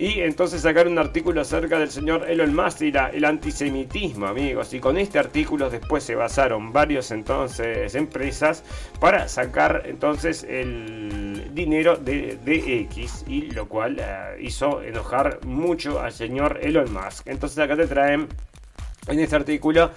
[0.00, 4.72] y entonces sacar un artículo acerca del señor Elon Musk y el antisemitismo, amigos.
[4.72, 8.64] Y con este artículo después se basaron varios entonces empresas
[8.98, 16.12] para sacar entonces el dinero de, X y lo cual eh, hizo enojar mucho al
[16.12, 17.26] señor Elon Musk.
[17.26, 18.26] Entonces acá te traen
[19.06, 19.90] en este artículo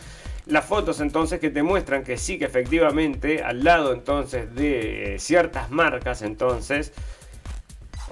[0.48, 5.72] las fotos entonces que te muestran que sí que efectivamente al lado entonces de ciertas
[5.72, 6.92] marcas entonces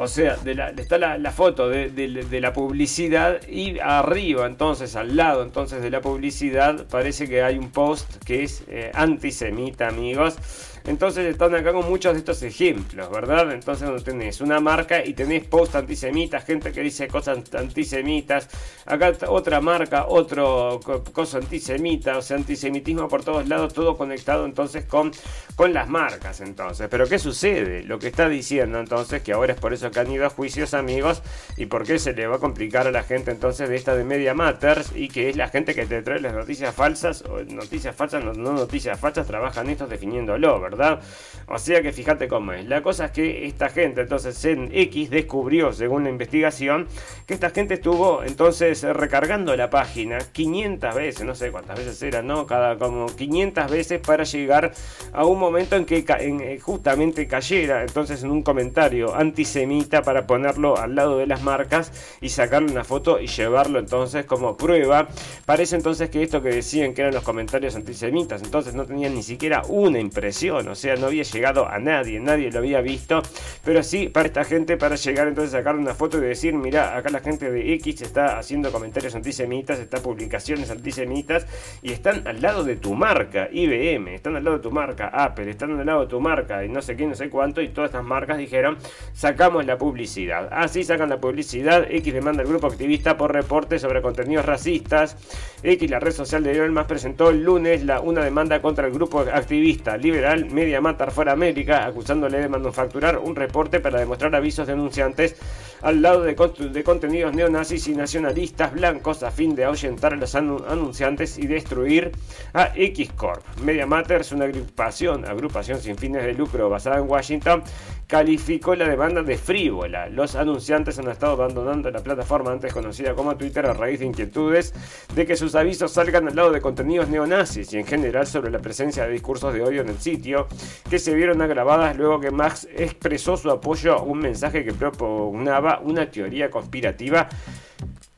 [0.02, 5.43] o sea, de la, está la, foto de, la publicidad y arriba, entonces, al lado
[5.43, 10.38] entonces de la publicidad, parece que hay un post que es eh, antisemita, amigos.
[10.86, 13.51] Entonces están acá con muchos de estos ejemplos, ¿verdad?
[13.51, 18.49] Entonces donde tenés una marca y tenés post antisemitas, gente que dice cosas antisemitas.
[18.86, 20.79] Acá otra marca, otro
[21.13, 25.11] cosa antisemita, o sea, antisemitismo por todos lados, todo conectado entonces con,
[25.55, 26.88] con las marcas entonces.
[26.89, 27.84] Pero ¿qué sucede?
[27.84, 30.73] Lo que está diciendo entonces, que ahora es por eso que han ido a juicios
[30.73, 31.21] amigos
[31.57, 34.03] y por qué se le va a complicar a la gente entonces de esta de
[34.03, 37.95] Media Matters y que es la gente que te trae las noticias falsas, o noticias
[37.95, 40.70] falsas, no, no noticias falsas, trabajan estos definiéndolo, ¿verdad?
[40.72, 41.01] ¿Verdad?
[41.47, 42.65] O sea que fíjate cómo es.
[42.65, 46.88] La cosa es que esta gente, entonces en X descubrió, según la investigación,
[47.26, 52.22] que esta gente estuvo entonces recargando la página 500 veces, no sé cuántas veces era,
[52.22, 52.47] ¿no?
[52.47, 54.72] Cada como 500 veces para llegar
[55.11, 60.78] a un momento en que eh, justamente cayera entonces en un comentario antisemita para ponerlo
[60.78, 65.09] al lado de las marcas y sacarle una foto y llevarlo entonces como prueba.
[65.45, 69.24] Parece entonces que esto que decían que eran los comentarios antisemitas, entonces no tenían ni
[69.24, 73.22] siquiera una impresión o sea, no había llegado a nadie, nadie lo había visto,
[73.64, 76.95] pero sí para esta gente, para llegar entonces a sacarle una foto y decir, mira,
[76.95, 81.45] acá la gente de X está haciendo comentarios antisemitas, está publicaciones antisemitas
[81.82, 85.49] y están al lado de tu marca, IBM, están al lado de tu marca, Apple,
[85.49, 87.89] están al lado de tu marca y no sé qué, no sé cuánto, y todas
[87.89, 88.78] estas marcas dijeron,
[89.14, 90.49] sacamos la publicidad.
[90.51, 95.18] Así sacan la publicidad, X demanda al grupo activista por reportes sobre contenidos racistas,
[95.64, 98.93] X, la red social de Elon Musk presentó el lunes la, una demanda contra el
[98.93, 104.68] grupo activista liberal Media Matar fuera América, acusándole de manufacturar un reporte para demostrar avisos
[104.68, 105.36] denunciantes
[105.82, 110.36] al lado de, de contenidos neonazis y nacionalistas blancos a fin de ahuyentar a los
[110.36, 112.12] anunciantes y destruir
[112.54, 113.43] a X Corp.
[113.64, 117.64] Media Matter es una agrupación, agrupación sin fines de lucro basada en Washington,
[118.12, 120.09] calificó la demanda de frívola.
[120.09, 124.74] Los anunciantes han estado abandonando la plataforma antes conocida como Twitter a raíz de inquietudes
[125.16, 128.59] de que sus avisos salgan al lado de contenidos neonazis y en general sobre la
[128.59, 130.49] presencia de discursos de odio en el sitio,
[130.89, 135.80] que se vieron agravadas luego que Max expresó su apoyo a un mensaje que propugnaba
[135.80, 137.30] una teoría conspirativa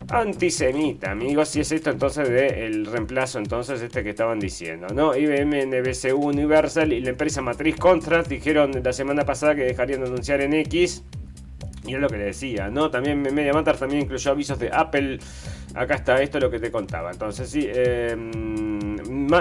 [0.10, 5.16] antisemita, amigos, y es esto entonces del reemplazo entonces este que estaban diciendo, ¿no?
[5.16, 10.08] IBM, NBC Universal y la empresa matriz Contrast dijeron la semana pasada que dejarían de
[10.08, 11.04] anunciar en X
[11.86, 12.90] y es lo que le decía, ¿no?
[12.90, 15.20] También Media Matter también incluyó avisos de Apple.
[15.76, 17.12] Acá está esto lo que te contaba.
[17.12, 18.16] Entonces, sí, eh,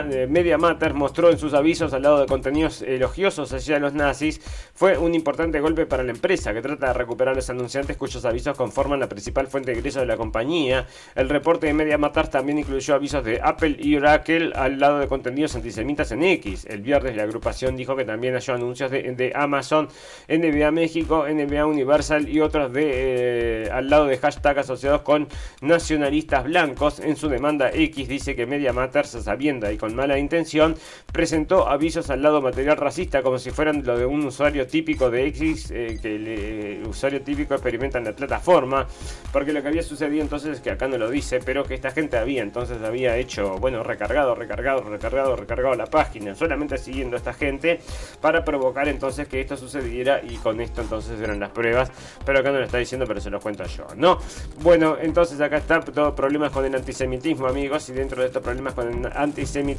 [0.00, 4.40] Media Matter mostró en sus avisos al lado de contenidos elogiosos hacia los nazis
[4.72, 8.24] fue un importante golpe para la empresa que trata de recuperar a los anunciantes cuyos
[8.24, 10.86] avisos conforman la principal fuente de ingresos de la compañía.
[11.14, 15.08] El reporte de Media Matter también incluyó avisos de Apple y Oracle al lado de
[15.08, 16.66] contenidos antisemitas en X.
[16.68, 19.88] El viernes la agrupación dijo que también halló anuncios de, Amazon,
[20.28, 25.28] NBA México, NBA Universal y otros de eh, al lado de hashtag asociados con
[25.60, 27.00] nacionalistas blancos.
[27.00, 30.76] En su demanda X dice que Media Matters, sabiendo y con mala intención,
[31.12, 35.26] presentó avisos al lado material racista como si fueran lo de un usuario típico de
[35.26, 38.86] X eh, que el usuario típico experimenta en la plataforma.
[39.32, 41.90] Porque lo que había sucedido entonces es que acá no lo dice, pero que esta
[41.90, 47.18] gente había entonces había hecho, bueno, recargado, recargado, recargado, recargado la página, solamente siguiendo a
[47.18, 47.80] esta gente
[48.20, 51.90] para provocar entonces que esto sucediera y con esto entonces eran las pruebas.
[52.24, 54.18] Pero acá no lo está diciendo, pero se lo cuento yo, ¿no?
[54.60, 58.74] Bueno, entonces acá está todo problemas con el antisemitismo, amigos, y dentro de estos problemas
[58.74, 59.71] con el antisemitismo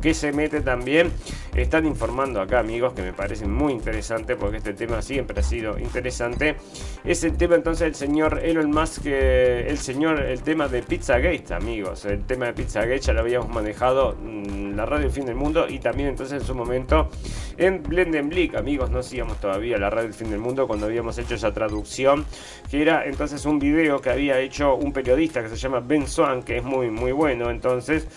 [0.00, 1.10] que se mete también,
[1.54, 5.78] están informando acá, amigos, que me parece muy interesante porque este tema siempre ha sido
[5.78, 6.56] interesante.
[7.04, 11.54] Es el tema entonces del señor Elon Musk, eh, el señor, el tema de Pizzagate,
[11.54, 12.04] amigos.
[12.04, 15.66] El tema de Pizzagate ya lo habíamos manejado en la radio El Fin del Mundo
[15.68, 17.08] y también entonces en su momento
[17.56, 21.34] en Blendenblick, amigos, no hacíamos todavía la radio El Fin del Mundo cuando habíamos hecho
[21.34, 22.26] esa traducción,
[22.70, 26.42] que era entonces un video que había hecho un periodista que se llama Ben Swan,
[26.42, 28.08] que es muy muy bueno, entonces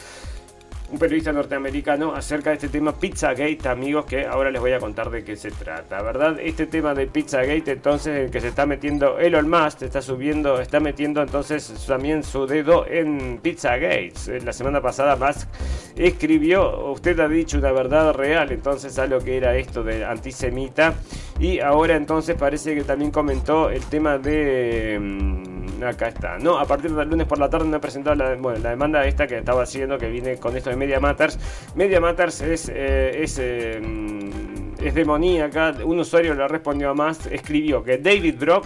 [0.90, 5.10] un periodista norteamericano acerca de este tema Pizzagate, amigos, que ahora les voy a contar
[5.10, 6.40] de qué se trata, ¿verdad?
[6.40, 10.80] Este tema de Pizzagate, entonces, el que se está metiendo Elon Musk, está subiendo, está
[10.80, 14.40] metiendo entonces también su dedo en Pizzagate.
[14.46, 15.50] La semana pasada Musk
[15.98, 20.94] escribió, usted ha dicho una verdad real, entonces a lo que era esto de antisemita,
[21.40, 25.57] y ahora entonces parece que también comentó el tema de...
[25.68, 26.38] Mm, acá está.
[26.38, 29.28] No, a partir del lunes por la tarde me ha presentado la, la demanda esta
[29.28, 31.40] que estaba haciendo, que viene con esto de Media Matters.
[31.76, 33.82] Media Matters es, eh, es, eh,
[34.82, 35.76] es demoníaca.
[35.84, 38.66] Un usuario le respondió a más, escribió que David Brock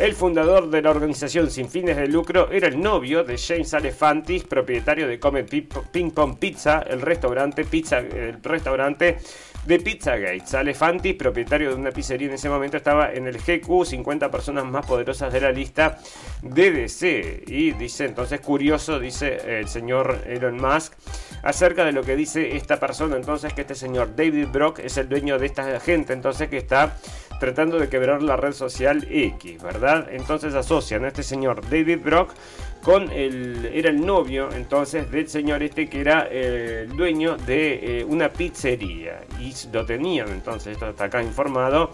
[0.00, 4.44] el fundador de la organización sin fines de lucro era el novio de James Alefantis,
[4.44, 9.18] propietario de Come Ping Pong Pizza, el restaurante, pizza, el restaurante
[9.66, 10.56] de Pizzagate.
[10.56, 14.86] Alefantis, propietario de una pizzería en ese momento, estaba en el GQ, 50 personas más
[14.86, 15.98] poderosas de la lista
[16.42, 17.48] DDC.
[17.48, 20.94] Y dice, entonces, curioso, dice el señor Elon Musk,
[21.42, 25.08] acerca de lo que dice esta persona, entonces, que este señor David Brock es el
[25.08, 26.96] dueño de esta gente, entonces, que está
[27.40, 30.08] tratando de quebrar la red social X, ¿verdad?
[30.12, 32.34] Entonces asocian a este señor David Brock
[32.82, 38.00] con el era el novio entonces del señor este que era eh, el dueño de
[38.00, 39.20] eh, una pizzería.
[39.40, 41.90] Y lo tenían entonces esto está acá informado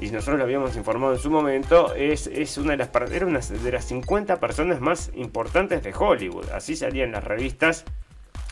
[0.00, 3.40] y nosotros lo habíamos informado en su momento es, es una de las era una
[3.40, 6.50] de las 50 personas más importantes de Hollywood.
[6.50, 7.84] Así salían las revistas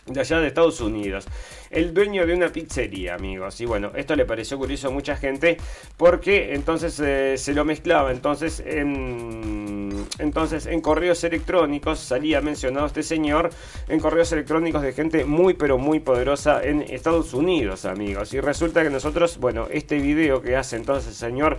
[0.07, 1.27] de allá de Estados Unidos.
[1.71, 3.61] El dueño de una pizzería, amigos.
[3.61, 5.57] Y bueno, esto le pareció curioso a mucha gente
[5.97, 8.11] porque entonces eh, se lo mezclaba.
[8.11, 13.51] Entonces en, entonces en correos electrónicos salía mencionado este señor
[13.89, 18.35] en correos electrónicos de gente muy pero muy poderosa en Estados Unidos, amigos.
[18.35, 21.59] Y resulta que nosotros, bueno, este video que hace entonces el señor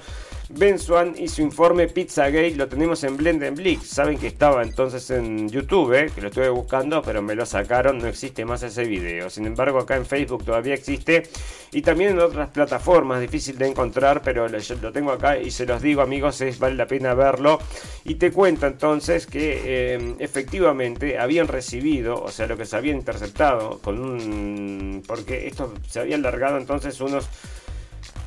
[0.58, 3.82] Ben Swan y su informe Pizzagate lo tenemos en Blendenblick.
[3.84, 7.98] Saben que estaba entonces en YouTube, eh, que lo estuve buscando, pero me lo sacaron,
[7.98, 9.30] no existe más ese video.
[9.30, 11.24] Sin embargo, acá en Facebook todavía existe
[11.72, 15.82] y también en otras plataformas, difícil de encontrar, pero lo, tengo acá y se los
[15.82, 17.60] digo, amigos, es vale la pena verlo.
[18.04, 22.94] Y te cuento entonces que eh, efectivamente habían recibido, o sea, lo que se había
[22.94, 25.04] interceptado con un.
[25.08, 27.30] porque esto se había alargado entonces unos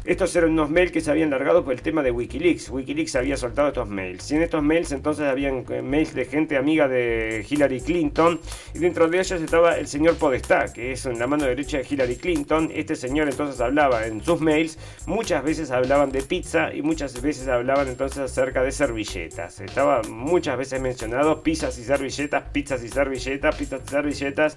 [0.04, 2.68] estos eran unos mails que se habían largado por el tema de Wikileaks.
[2.68, 4.30] Wikileaks había soltado estos mails.
[4.30, 8.38] Y en estos mails entonces habían eh, mails de gente amiga de Hillary Clinton.
[8.74, 12.16] Y dentro de ellos estaba el señor Podestá, que es la mano derecha de Hillary
[12.16, 12.70] Clinton.
[12.74, 14.78] Este señor entonces hablaba en sus mails.
[15.06, 19.60] Muchas veces hablaban de pizza y muchas veces hablaban entonces acerca de servilletas.
[19.60, 24.56] Estaba muchas veces mencionado pizzas y servilletas, pizzas y servilletas, pizzas y servilletas.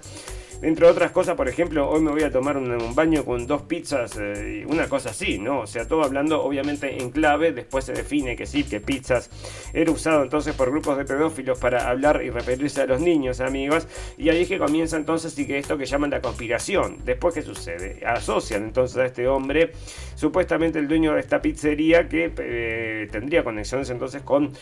[0.60, 4.18] Entre otras cosas, por ejemplo, hoy me voy a tomar un, baño con dos pizzas,
[4.20, 5.60] eh, una cosa así, ¿no?
[5.60, 9.30] O sea, todo hablando obviamente en clave, después se define que sí, que pizzas
[9.72, 13.86] era usado entonces por grupos de pedófilos para hablar y referirse a los niños, amigos,
[14.16, 17.04] y ahí es que comienza entonces sí que esto que llaman la conspiración.
[17.04, 18.04] Después, ¿qué sucede?
[18.04, 19.70] Asocian entonces a este hombre,
[20.16, 24.52] supuestamente el dueño de esta pizzería, que eh, tendría conexiones entonces con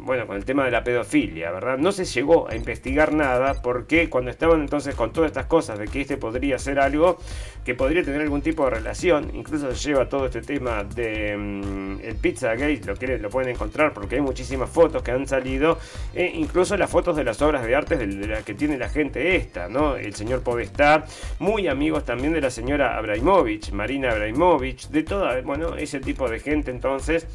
[0.00, 1.78] bueno, con el tema de la pedofilia, ¿verdad?
[1.78, 5.86] No se llegó a investigar nada porque cuando estaban entonces con todas estas cosas de
[5.88, 7.18] que este podría ser algo
[7.64, 12.00] que podría tener algún tipo de relación, incluso se lleva todo este tema de mm,
[12.04, 15.78] el Pizzagate, lo, que, lo pueden encontrar porque hay muchísimas fotos que han salido,
[16.14, 19.34] e incluso las fotos de las obras de arte de, la que tiene la gente
[19.34, 19.96] esta, ¿no?
[19.96, 21.04] El señor Podestá,
[21.40, 26.38] muy amigos también de la señora Abraimovich, Marina Abraimovich, de toda, bueno, ese tipo de
[26.38, 27.26] gente entonces.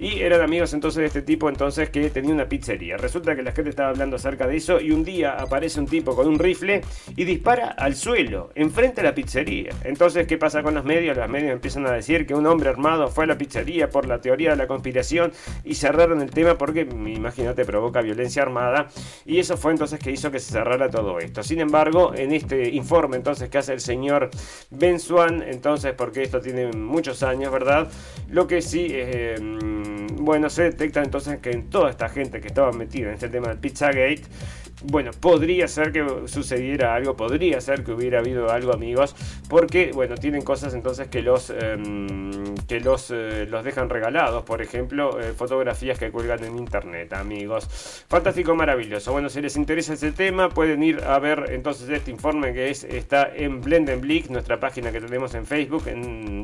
[0.00, 2.96] Y eran amigos entonces de este tipo entonces que tenía una pizzería.
[2.96, 6.16] Resulta que la gente estaba hablando acerca de eso y un día aparece un tipo
[6.16, 6.80] con un rifle
[7.14, 9.72] y dispara al suelo, enfrente a la pizzería.
[9.84, 11.18] Entonces, ¿qué pasa con los medios?
[11.18, 14.22] Los medios empiezan a decir que un hombre armado fue a la pizzería por la
[14.22, 15.32] teoría de la conspiración
[15.64, 18.88] y cerraron el tema porque, imagínate, provoca violencia armada.
[19.26, 21.42] Y eso fue entonces que hizo que se cerrara todo esto.
[21.42, 24.30] Sin embargo, en este informe entonces que hace el señor
[24.70, 27.90] Ben Swan, entonces, porque esto tiene muchos años, ¿verdad?
[28.30, 28.86] Lo que sí...
[28.88, 33.28] Eh, bueno, se detecta entonces que en toda esta gente que estaba metida en este
[33.28, 34.22] tema del Pizzagate,
[34.84, 39.14] bueno, podría ser que sucediera algo, podría ser que hubiera habido algo, amigos,
[39.48, 44.62] porque, bueno, tienen cosas entonces que los, em, que los, eh, los dejan regalados, por
[44.62, 48.04] ejemplo, eh, fotografías que cuelgan en internet, amigos.
[48.08, 49.12] Fantástico, maravilloso.
[49.12, 52.84] Bueno, si les interesa ese tema, pueden ir a ver entonces este informe que es,
[52.84, 55.84] está en Blendenblick, nuestra página que tenemos en Facebook,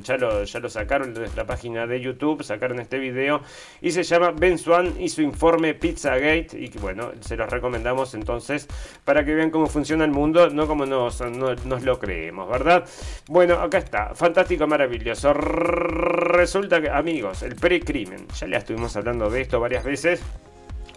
[0.02, 3.40] ya, lo, ya lo sacaron de nuestra página de YouTube, sacaron este video
[3.80, 8.25] y se llama Ben Swan y su informe Pizzagate, y bueno, se los recomendamos en
[8.26, 8.66] entonces
[9.04, 12.84] para que vean cómo funciona el mundo, no como nos, nos lo creemos, ¿verdad?
[13.28, 15.32] Bueno, acá está, fantástico, maravilloso.
[15.32, 20.20] Resulta que, amigos, el precrimen, ya le estuvimos hablando de esto varias veces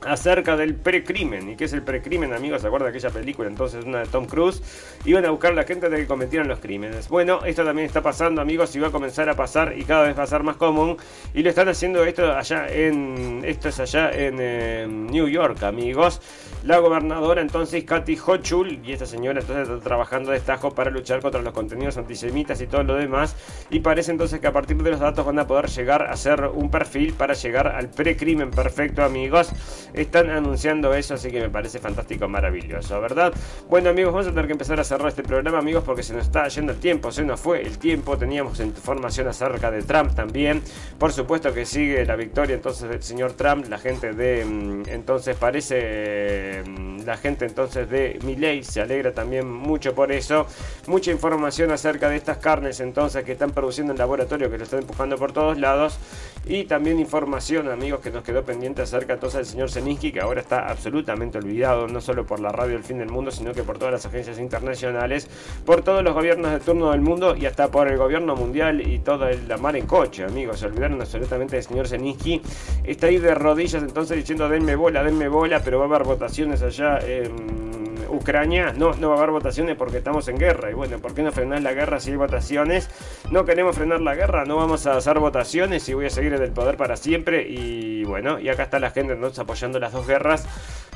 [0.06, 1.50] acerca del precrimen.
[1.50, 2.62] ¿Y qué es el precrimen, amigos?
[2.62, 4.62] ¿Se acuerdan de aquella película entonces, una de Tom Cruise?
[5.06, 7.10] Iban a buscar a la gente de que cometieron los crímenes.
[7.10, 10.18] Bueno, esto también está pasando, amigos, y va a comenzar a pasar y cada vez
[10.18, 10.98] va a ser más común.
[11.34, 13.42] Y lo están haciendo esto allá en.
[13.44, 16.22] Esto es allá en eh, New York, amigos.
[16.64, 21.22] La gobernadora entonces, Kathy Hochul, y esta señora entonces está trabajando de destajo para luchar
[21.22, 23.36] contra los contenidos antisemitas y todo lo demás.
[23.70, 26.46] Y parece entonces que a partir de los datos van a poder llegar a hacer
[26.54, 29.52] un perfil para llegar al precrimen perfecto, amigos
[29.94, 33.34] están anunciando eso, así que me parece fantástico, maravilloso, ¿verdad?
[33.70, 36.26] Bueno amigos, vamos a tener que empezar a cerrar este programa, amigos, porque se nos
[36.26, 40.62] está yendo el tiempo, se nos fue el tiempo, teníamos información acerca de Trump también,
[40.98, 45.36] por supuesto que sigue la victoria entonces del señor Trump, la gente de, mm, entonces
[45.36, 50.46] parece, mm, la gente entonces de Milley se alegra también mucho por eso,
[50.88, 54.80] mucha información acerca de estas carnes entonces que están produciendo en laboratorio, que lo están
[54.80, 55.98] empujando por todos lados,
[56.46, 59.70] y también información, amigos, que nos quedó pendiente acerca entonces del señor
[60.00, 63.54] que ahora está absolutamente olvidado, no solo por la radio El Fin del Mundo, sino
[63.54, 65.28] que por todas las agencias internacionales,
[65.66, 69.00] por todos los gobiernos de turno del mundo y hasta por el gobierno mundial y
[69.00, 70.60] toda la mar en coche, amigos.
[70.60, 72.42] Se olvidaron absolutamente del señor Zeninsky.
[72.84, 76.62] Está ahí de rodillas entonces diciendo denme bola, denme bola, pero va a haber votaciones
[76.62, 80.72] allá en Ucrania, no, no va a haber votaciones porque estamos en guerra.
[80.72, 82.90] Y bueno, ¿por qué no frenar la guerra si hay votaciones?
[83.32, 86.42] No queremos frenar la guerra, no vamos a hacer votaciones y voy a seguir en
[86.42, 87.48] el poder para siempre.
[87.48, 90.46] Y bueno, y acá está la gente entonces apoyando las dos guerras,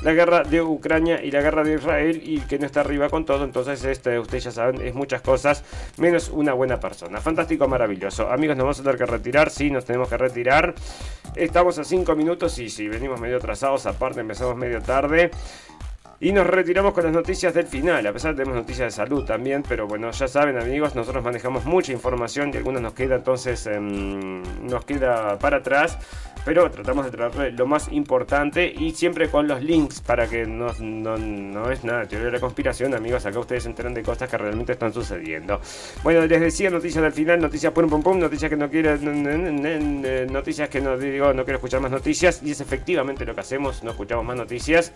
[0.02, 3.26] la guerra de Ucrania y la guerra de Israel y que no está arriba con
[3.26, 3.44] todo.
[3.44, 5.64] Entonces, este, ustedes ya saben, es muchas cosas
[5.98, 7.22] menos una buena persona.
[7.22, 8.30] Fantástico, maravilloso.
[8.30, 10.74] Amigos, nos vamos a tener que retirar, sí, nos tenemos que retirar.
[11.36, 15.32] Estamos a 5 minutos y si venimos medio atrasados, aparte empezamos medio tarde.
[16.20, 18.06] Y nos retiramos con las noticias del final.
[18.08, 21.24] A pesar de que tenemos noticias de salud también, pero bueno, ya saben amigos, nosotros
[21.24, 25.98] manejamos mucha información y algunas nos queda entonces, em, nos queda para atrás
[26.46, 30.74] pero tratamos de tratar lo más importante y siempre con los links para que no,
[30.80, 33.26] no, es nada teoría de la conspiración, amigos.
[33.26, 35.62] Acá ustedes se enteran de cosas que realmente están sucediendo.
[36.04, 40.70] Bueno, les decía noticias del final, noticias pum pum pum, noticias que no quiero, noticias
[40.70, 43.92] que no digo, no quiero escuchar más noticias y es efectivamente lo que hacemos, no
[43.92, 44.92] escuchamos más noticias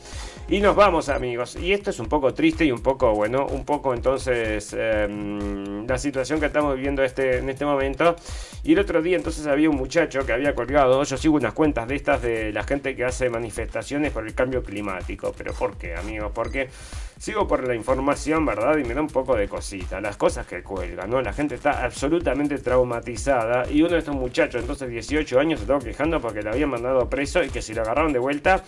[0.49, 1.57] y nos vamos, amigos.
[1.57, 5.97] Y esto es un poco triste y un poco, bueno, un poco entonces em, la
[5.97, 8.15] situación que estamos viviendo este, en este momento.
[8.63, 11.88] Y el otro día entonces había un muchacho que había colgado, yo sigo unas cuentas
[11.88, 15.34] de estas de la gente que hace manifestaciones por el cambio climático.
[15.38, 16.32] Pero ¿por qué, amigos?
[16.34, 16.70] Porque
[17.20, 18.78] sigo por la información, ¿verdad?
[18.78, 19.99] Y me da un poco de cosita.
[19.99, 21.22] Las cosas que cuelgan, ¿no?
[21.22, 23.70] La gente está absolutamente traumatizada.
[23.70, 27.09] Y uno de estos muchachos, entonces 18 años, se estaba quejando porque le habían mandado
[27.09, 28.63] preso y que si lo agarraron de vuelta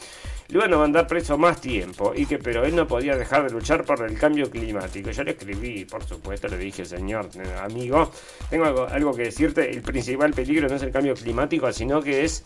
[0.49, 3.51] le iban a mandar preso más tiempo y que pero él no podía dejar de
[3.51, 5.11] luchar por el cambio climático.
[5.11, 7.29] Yo le escribí, por supuesto, le dije, señor
[7.61, 8.11] amigo,
[8.49, 12.23] tengo algo, algo que decirte, el principal peligro no es el cambio climático, sino que
[12.23, 12.43] es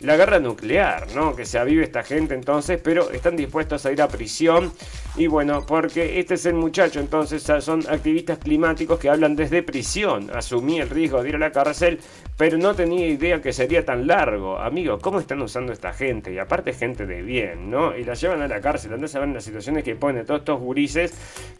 [0.00, 1.34] la guerra nuclear, ¿no?
[1.34, 4.72] Que se avive esta gente entonces, pero están dispuestos a ir a prisión.
[5.16, 10.30] Y bueno, porque este es el muchacho, entonces son activistas climáticos que hablan desde prisión.
[10.34, 12.00] Asumí el riesgo de ir a la cárcel,
[12.36, 14.58] pero no tenía idea que sería tan largo.
[14.58, 16.32] Amigos, ¿cómo están usando esta gente?
[16.32, 17.96] Y aparte gente de bien, ¿no?
[17.96, 21.12] Y la llevan a la cárcel, antes ver las situaciones que ponen todos estos gurises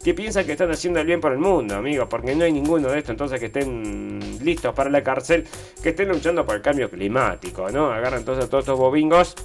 [0.03, 2.89] que piensan que están haciendo el bien por el mundo, amigos, porque no hay ninguno
[2.89, 5.45] de estos entonces que estén listos para la cárcel,
[5.81, 7.91] que estén luchando por el cambio climático, ¿no?
[7.91, 9.35] Agarran a todos estos bobingos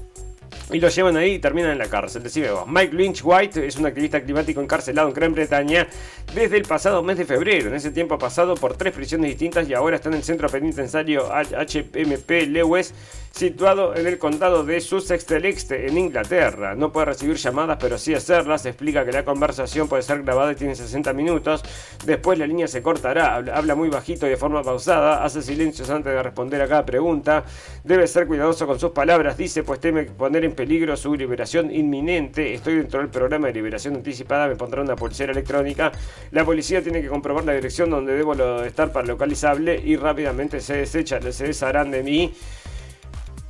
[0.72, 2.22] y lo llevan ahí y terminan en la cárcel.
[2.22, 2.66] Decime vos.
[2.66, 5.88] Mike Lynch White es un activista climático encarcelado en Gran Bretaña
[6.34, 7.68] desde el pasado mes de febrero.
[7.68, 10.49] En ese tiempo ha pasado por tres prisiones distintas y ahora está en el centro
[10.49, 12.95] penitenciario HMP Lewis
[13.30, 16.74] situado en el condado de Sussex del Este, en Inglaterra.
[16.74, 18.66] No puede recibir llamadas, pero sí hacerlas.
[18.66, 21.62] Explica que la conversación puede ser grabada y tiene 60 minutos.
[22.04, 23.36] Después la línea se cortará.
[23.36, 25.24] Habla muy bajito y de forma pausada.
[25.24, 27.44] Hace silencios antes de responder a cada pregunta.
[27.84, 29.36] Debe ser cuidadoso con sus palabras.
[29.36, 32.54] Dice, pues teme poner en peligro su liberación inminente.
[32.54, 34.48] Estoy dentro del programa de liberación anticipada.
[34.48, 35.92] Me pondrá una pulsera electrónica.
[36.32, 40.76] La policía tiene que comprobar la dirección donde debo estar para localizable y rápidamente se
[40.76, 42.34] desecha, se desharán de mí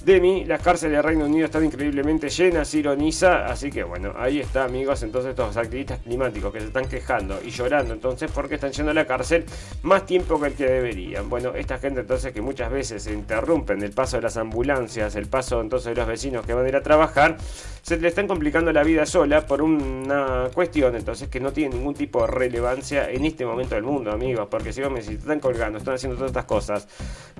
[0.04, 0.44] de mí.
[0.44, 3.46] Las cárceles del Reino Unido están increíblemente llenas, ironiza.
[3.46, 5.02] Así que bueno, ahí está, amigos.
[5.02, 8.94] Entonces, estos activistas climáticos que se están quejando y llorando, entonces, porque están yendo a
[8.94, 9.44] la cárcel
[9.82, 11.28] más tiempo que el que deberían.
[11.28, 15.60] Bueno, esta gente, entonces, que muchas veces interrumpen el paso de las ambulancias, el paso
[15.60, 17.36] entonces de los vecinos que van a ir a trabajar,
[17.82, 21.94] se le están complicando la vida sola por una cuestión, entonces, que no tiene ningún
[21.94, 24.48] tipo de relevancia en este momento del mundo, amigos.
[24.50, 26.88] Porque si vos me están colgando, están haciendo todas estas cosas,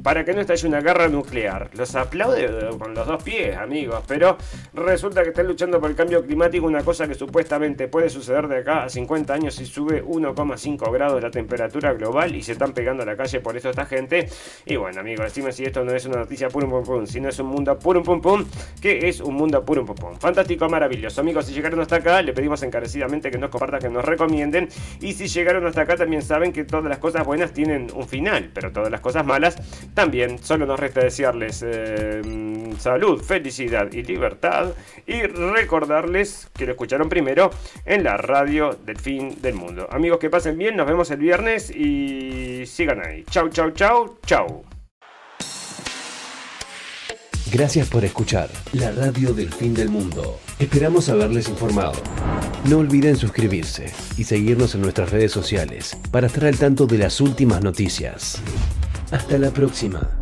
[0.03, 4.03] para que no estalle una guerra nuclear, los aplaude con los dos pies, amigos.
[4.07, 4.37] Pero
[4.75, 8.59] resulta que están luchando por el cambio climático, una cosa que supuestamente puede suceder de
[8.59, 13.03] acá a 50 años si sube 1,5 grados la temperatura global y se están pegando
[13.03, 14.29] a la calle por eso esta gente.
[14.65, 17.29] Y bueno, amigos, decime si esto no es una noticia puro pum pum, si no
[17.29, 18.45] es un mundo puro pum pum,
[18.81, 20.17] que es un mundo puro pum pum.
[20.19, 21.21] Fantástico, maravilloso.
[21.21, 24.69] Amigos, si llegaron hasta acá, le pedimos encarecidamente que nos compartan, que nos recomienden.
[25.01, 28.51] Y si llegaron hasta acá, también saben que todas las cosas buenas tienen un final,
[28.53, 29.57] pero todas las cosas malas
[29.95, 30.39] también.
[30.39, 32.23] Solo nos resta desearles eh,
[32.79, 34.73] salud, felicidad y libertad.
[35.07, 37.51] Y recordarles que lo escucharon primero
[37.85, 39.89] en la radio del fin del mundo.
[39.91, 43.25] Amigos, que pasen bien, nos vemos el viernes y sigan ahí.
[43.31, 44.65] Chau, chau, chau, chau.
[47.53, 50.39] Gracias por escuchar la radio del fin del mundo.
[50.61, 52.01] Esperamos haberles informado.
[52.69, 57.21] No olviden suscribirse y seguirnos en nuestras redes sociales para estar al tanto de las
[57.21, 58.41] últimas noticias.
[59.11, 60.20] Hasta la próxima.